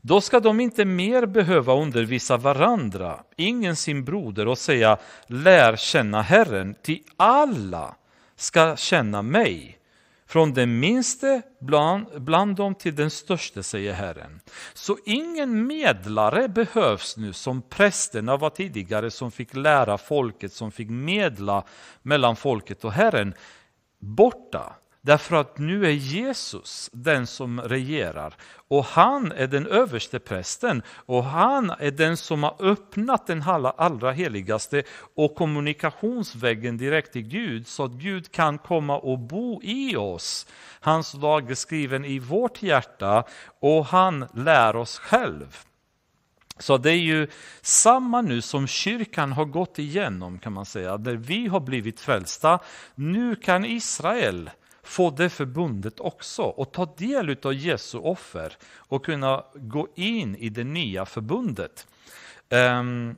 [0.01, 6.21] Då ska de inte mer behöva undervisa varandra, ingen sin broder och säga lär känna
[6.21, 7.95] Herren, till alla
[8.35, 9.78] ska känna mig
[10.29, 14.39] från den minste bland, bland dem till den störste, säger Herren.
[14.73, 20.89] Så ingen medlare behövs nu som prästerna var tidigare som fick lära folket, som fick
[20.89, 21.63] medla
[22.01, 23.33] mellan folket och Herren.
[23.99, 28.35] Borta, Därför att nu är Jesus den som regerar
[28.67, 33.43] och han är den överste prästen och han är den som har öppnat den
[33.77, 34.83] allra heligaste
[35.15, 40.47] och kommunikationsvägen direkt till Gud så att Gud kan komma och bo i oss.
[40.79, 43.23] Hans lag är skriven i vårt hjärta
[43.59, 45.57] och han lär oss själv.
[46.59, 47.27] Så det är ju
[47.61, 52.59] samma nu som kyrkan har gått igenom kan man säga, där vi har blivit frälsta.
[52.95, 54.49] Nu kan Israel
[54.89, 60.49] få det förbundet också och ta del av Jesu offer och kunna gå in i
[60.49, 61.87] det nya förbundet.
[62.49, 63.17] Ehm, um,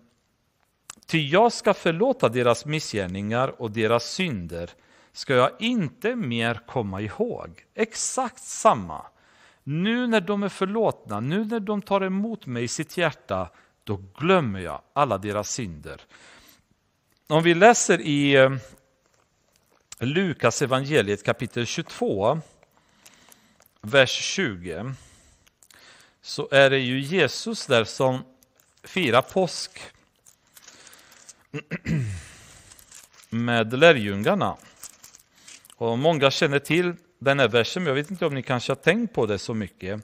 [1.05, 4.69] Ty jag ska förlåta deras missgärningar och deras synder
[5.11, 7.65] ska jag inte mer komma ihåg.
[7.75, 9.05] Exakt samma.
[9.63, 13.49] Nu när de är förlåtna, nu när de tar emot mig i sitt hjärta,
[13.83, 16.01] då glömmer jag alla deras synder.
[17.27, 18.59] Om vi läser i ehm,
[20.03, 22.41] Lukas evangeliet kapitel 22,
[23.81, 24.93] vers 20,
[26.21, 28.23] så är det ju Jesus där som
[28.83, 29.79] firar påsk
[33.29, 34.57] med lärjungarna.
[35.75, 38.75] Och många känner till den här versen, men jag vet inte om ni kanske har
[38.75, 40.01] tänkt på det så mycket.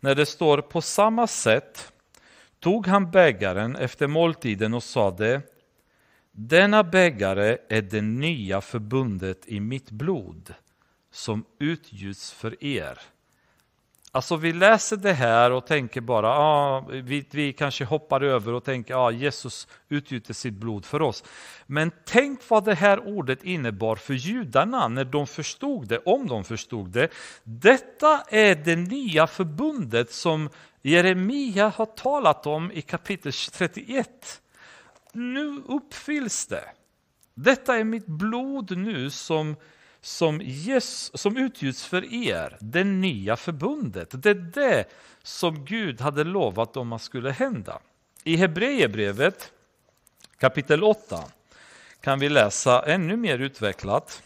[0.00, 1.92] När det står på samma sätt
[2.60, 5.42] tog han bägaren efter måltiden och sade
[6.38, 10.54] denna bägare är det nya förbundet i mitt blod
[11.10, 12.98] som utgjuts för er.
[14.12, 18.64] Alltså vi läser det här och tänker bara, ah, vi, vi kanske hoppar över och
[18.64, 21.24] tänker ah, Jesus utgjuter sitt blod för oss.
[21.66, 26.44] Men tänk vad det här ordet innebar för judarna när de förstod det, om de
[26.44, 27.08] förstod det.
[27.44, 30.48] Detta är det nya förbundet som
[30.82, 34.40] Jeremia har talat om i kapitel 31
[35.16, 36.64] nu uppfylls det.
[37.34, 39.56] Detta är mitt blod nu som,
[40.00, 44.22] som, yes, som utgjuts för er, det nya förbundet.
[44.22, 44.84] Det är det
[45.22, 47.78] som Gud hade lovat om att skulle hända.
[48.24, 49.52] I Hebreerbrevet
[50.38, 51.24] kapitel 8
[52.00, 54.22] kan vi läsa ännu mer utvecklat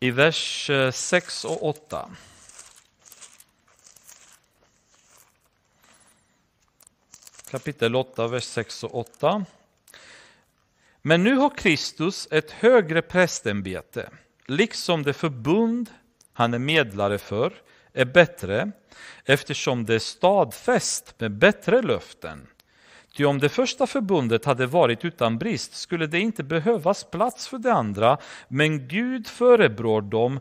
[0.00, 2.10] i vers eh, 6 och 8.
[7.50, 9.44] Kapitel 8, vers 6 och 8.
[11.02, 14.10] Men nu har Kristus ett högre prästämbete,
[14.46, 15.90] liksom det förbund
[16.32, 17.52] han är medlare för
[17.92, 18.70] är bättre,
[19.24, 22.46] eftersom det är stadfäst med bättre löften.
[23.16, 27.58] Ty om det första förbundet hade varit utan brist skulle det inte behövas plats för
[27.58, 28.18] det andra,
[28.48, 30.40] men Gud förebrår dem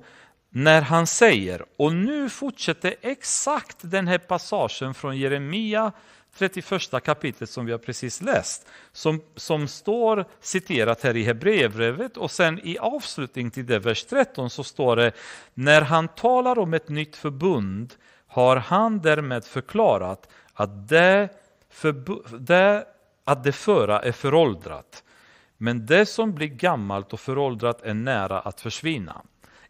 [0.49, 5.91] när han säger, och nu fortsätter exakt den här passagen från Jeremia
[6.37, 12.31] 31 kapitlet som vi har precis läst, som, som står citerat här i Hebreerbrevet och
[12.31, 15.11] sen i avslutning till det, vers 13, så står det
[15.53, 17.93] när han talar om ett nytt förbund
[18.27, 21.29] har han därmed förklarat att det,
[22.39, 22.85] det,
[23.23, 25.03] att det förra är föråldrat.
[25.57, 29.21] Men det som blir gammalt och föråldrat är nära att försvinna.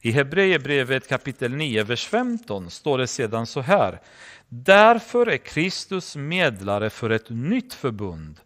[0.01, 4.01] I Hebreerbrevet kapitel 9, vers 15 står det sedan så här.
[4.49, 8.39] Därför är Kristus medlare för ett nytt förbund,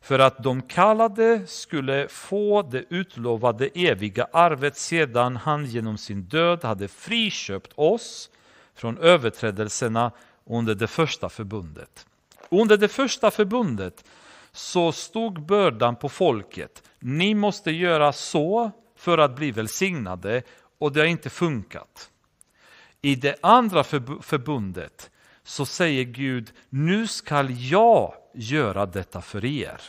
[0.00, 6.64] för att de kallade skulle få det utlovade eviga arvet sedan han genom sin död
[6.64, 8.30] hade friköpt oss
[8.74, 10.10] från överträdelserna
[10.46, 12.06] under det första förbundet.
[12.48, 14.04] Under det första förbundet
[14.52, 16.82] så stod bördan på folket.
[16.98, 20.42] Ni måste göra så för att bli välsignade
[20.78, 22.10] och det har inte funkat.
[23.02, 23.84] I det andra
[24.20, 25.10] förbundet
[25.44, 29.80] så säger Gud, nu skall jag göra detta för er.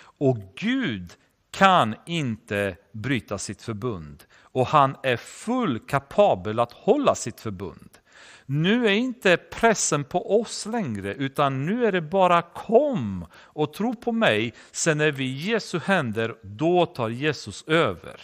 [0.00, 1.12] Och Gud
[1.50, 7.98] kan inte bryta sitt förbund och han är full kapabel att hålla sitt förbund.
[8.46, 13.94] Nu är inte pressen på oss längre, utan nu är det bara kom och tro
[13.94, 18.20] på mig, sen är vi i Jesu händer, då tar Jesus över.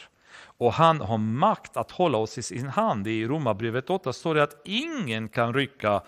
[0.57, 3.07] Och han har makt att hålla oss i sin hand.
[3.07, 6.03] I Romarbrevet 8 står det att ingen kan rycka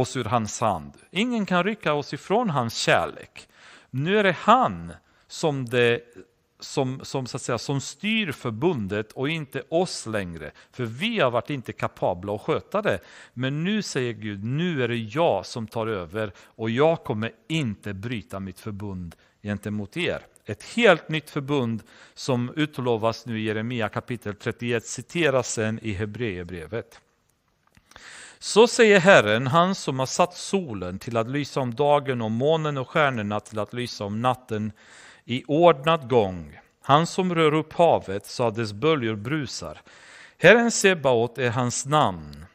[0.00, 0.92] oss ur hans hand.
[1.10, 3.48] Ingen kan rycka oss ifrån hans kärlek.
[3.90, 4.92] Nu är det han
[5.28, 6.00] som det
[6.60, 10.50] som, som, så att säga, som styr förbundet och inte oss längre.
[10.72, 12.98] För vi har varit inte kapabla att sköta det.
[13.32, 17.94] Men nu säger Gud, nu är det jag som tar över och jag kommer inte
[17.94, 20.26] bryta mitt förbund gentemot er.
[20.44, 21.82] Ett helt nytt förbund
[22.14, 27.00] som utlovas nu i Jeremia kapitel 31 citeras sen i Hebreerbrevet.
[28.38, 32.78] Så säger Herren, han som har satt solen till att lysa om dagen och månen
[32.78, 34.72] och stjärnorna till att lysa om natten
[35.24, 36.58] i ordnad gång.
[36.82, 39.80] Han som rör upp havet så att dess böljor brusar.
[40.38, 42.46] Herren Sebaot är hans namn.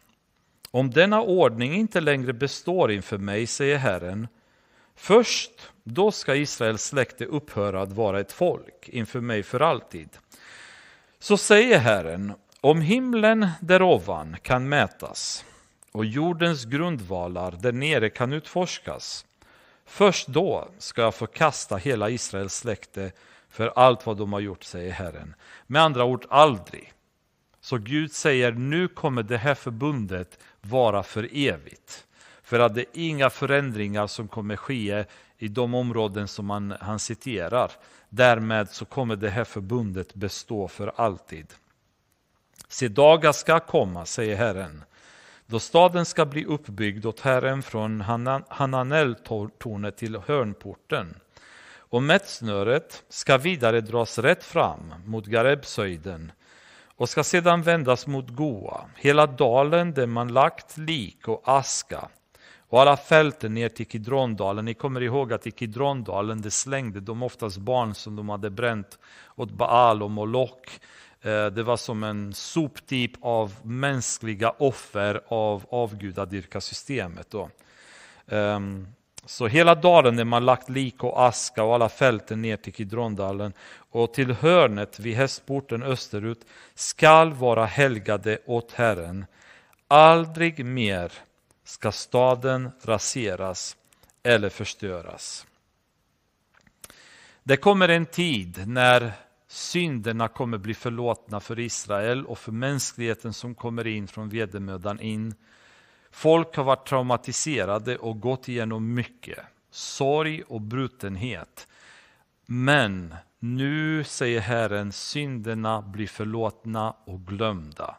[0.72, 4.28] Om denna ordning inte längre består inför mig, säger Herren,
[4.96, 5.52] först
[5.84, 10.10] då ska Israels släkte upphöra att vara ett folk inför mig för alltid.
[11.20, 15.46] Så säger Herren, om himlen därovan kan mätas
[15.92, 19.26] och jordens grundvalar där nere kan utforskas,
[19.92, 23.12] Först då ska jag förkasta hela Israels släkte
[23.50, 25.36] för allt vad de har gjort, säger Herren.
[25.68, 26.94] Med andra ord, aldrig.
[27.62, 32.08] Så Gud säger, nu kommer det här förbundet vara för evigt.
[32.44, 35.06] För att det är inga förändringar som kommer ske
[35.38, 37.72] i de områden som han, han citerar.
[38.10, 41.54] Därmed så kommer det här förbundet bestå för alltid.
[42.68, 44.84] Se, dagar ska komma, säger Herren,
[45.52, 48.02] då staden ska bli uppbyggd åt Herren från
[48.50, 51.16] Hananel-tornet till hörnporten.
[51.78, 56.32] Och mättsnöret ska vidare dras rätt fram mot Garebshöjden
[56.96, 62.08] och ska sedan vändas mot Goa, hela dalen där man lagt lik och aska
[62.70, 64.66] och alla fälten ner till Kidrondalen.
[64.66, 69.00] Ni kommer ihåg att i Kidrondalen det slängde de oftast barn som de hade bränt
[69.36, 70.80] åt Baal och Moloch
[71.22, 77.30] Eh, det var som en soptip av mänskliga offer av avgudadyrkarsystemet.
[77.30, 77.50] Då.
[78.28, 78.88] Ehm,
[79.26, 83.54] så hela dalen är man lagt lik och aska och alla fälten ner till Kidrondalen
[83.74, 86.46] och till hörnet vid hästporten österut
[86.76, 89.26] skall vara helgade åt Herren.
[89.88, 91.12] Aldrig mer
[91.64, 93.78] ska staden raseras
[94.24, 95.46] eller förstöras.
[97.44, 99.14] Det kommer en tid när
[99.52, 105.36] synderna kommer bli förlåtna för Israel och för mänskligheten som kommer in från vedermödan in.
[106.12, 109.40] Folk har varit traumatiserade och gått igenom mycket,
[109.72, 111.68] sorg och brutenhet.
[112.46, 117.96] Men nu säger Herren, synderna blir förlåtna och glömda.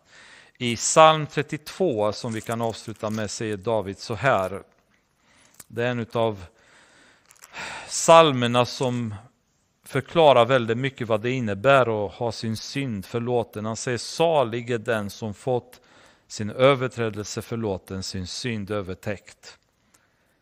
[0.59, 4.63] I psalm 32 som vi kan avsluta med säger David så här.
[5.67, 6.45] Det är en av
[7.87, 9.15] psalmerna som
[9.93, 13.65] förklarar väldigt mycket vad det innebär att ha sin synd förlåten.
[13.65, 15.81] Han säger salig är den som fått
[16.27, 19.59] sin överträdelse förlåten, sin synd övertäckt.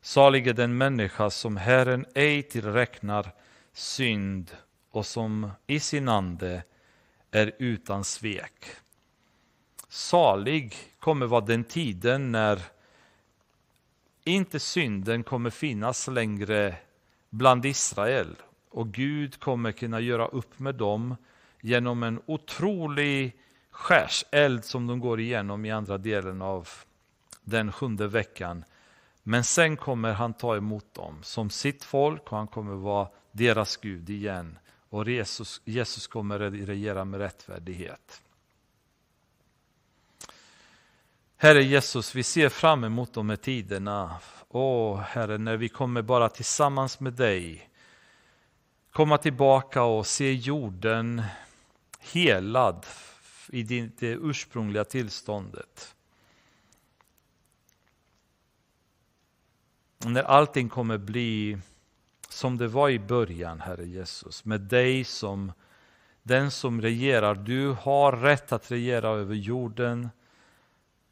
[0.03, 3.33] Salig är den människa som Herren ej tillräknar
[3.73, 4.51] synd
[4.91, 6.63] och som i sin ande
[7.31, 8.65] är utan svek.
[9.89, 12.63] Salig kommer vara den tiden när
[14.25, 16.77] inte synden kommer finnas längre
[17.31, 18.37] bland Israel
[18.71, 21.17] och Gud kommer kunna göra upp med dem
[21.61, 23.37] genom en otrolig
[23.71, 26.69] skärseld som de går igenom i andra delen av
[27.43, 28.65] den sjunde veckan.
[29.23, 33.77] Men sen kommer han ta emot dem som sitt folk och han kommer vara deras
[33.77, 34.59] Gud igen.
[34.89, 38.23] Och Jesus, Jesus kommer regera med rättfärdighet.
[41.37, 44.17] Herre Jesus, vi ser fram emot de här tiderna.
[44.49, 47.70] Åh, Herre, när vi kommer bara tillsammans med dig
[48.93, 51.23] komma tillbaka och se jorden
[51.99, 52.87] helad
[53.49, 55.95] i det ursprungliga tillståndet.
[60.05, 61.59] När allting kommer bli
[62.29, 65.53] som det var i början, Herre Jesus, med dig som
[66.23, 67.35] den som regerar.
[67.35, 70.09] Du har rätt att regera över jorden.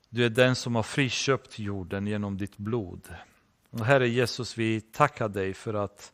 [0.09, 3.09] Du är den som har friköpt jorden genom ditt blod.
[3.70, 6.12] Och Herre Jesus, vi tackar dig för att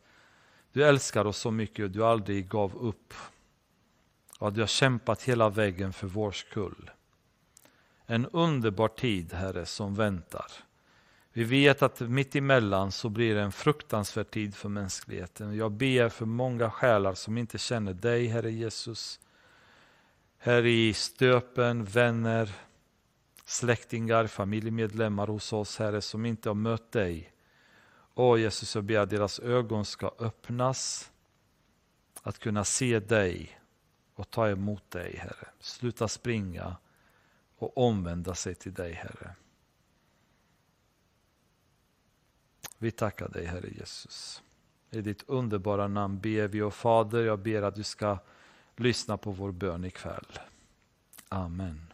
[0.75, 3.13] du älskar oss så mycket och du aldrig gav upp.
[4.39, 6.91] Och du har kämpat hela vägen för vår skull.
[8.05, 10.51] En underbar tid, Herre, som väntar.
[11.33, 15.55] Vi vet att mitt emellan så blir det en fruktansvärd tid för mänskligheten.
[15.55, 19.19] Jag ber för många själar som inte känner dig, Herre Jesus.
[20.37, 22.49] Här i stöpen, vänner,
[23.45, 27.31] släktingar, familjemedlemmar hos oss, Herre, som inte har mött dig.
[28.15, 31.11] Åh Jesus, jag ber att deras ögon ska öppnas,
[32.21, 33.59] att kunna se dig
[34.13, 35.47] och ta emot dig, Herre.
[35.59, 36.77] Sluta springa
[37.57, 39.35] och omvända sig till dig, Herre.
[42.77, 44.43] Vi tackar dig, Herre Jesus.
[44.91, 48.17] I ditt underbara namn ber vi och Fader, jag ber att du ska
[48.75, 50.39] lyssna på vår bön ikväll.
[51.29, 51.93] Amen.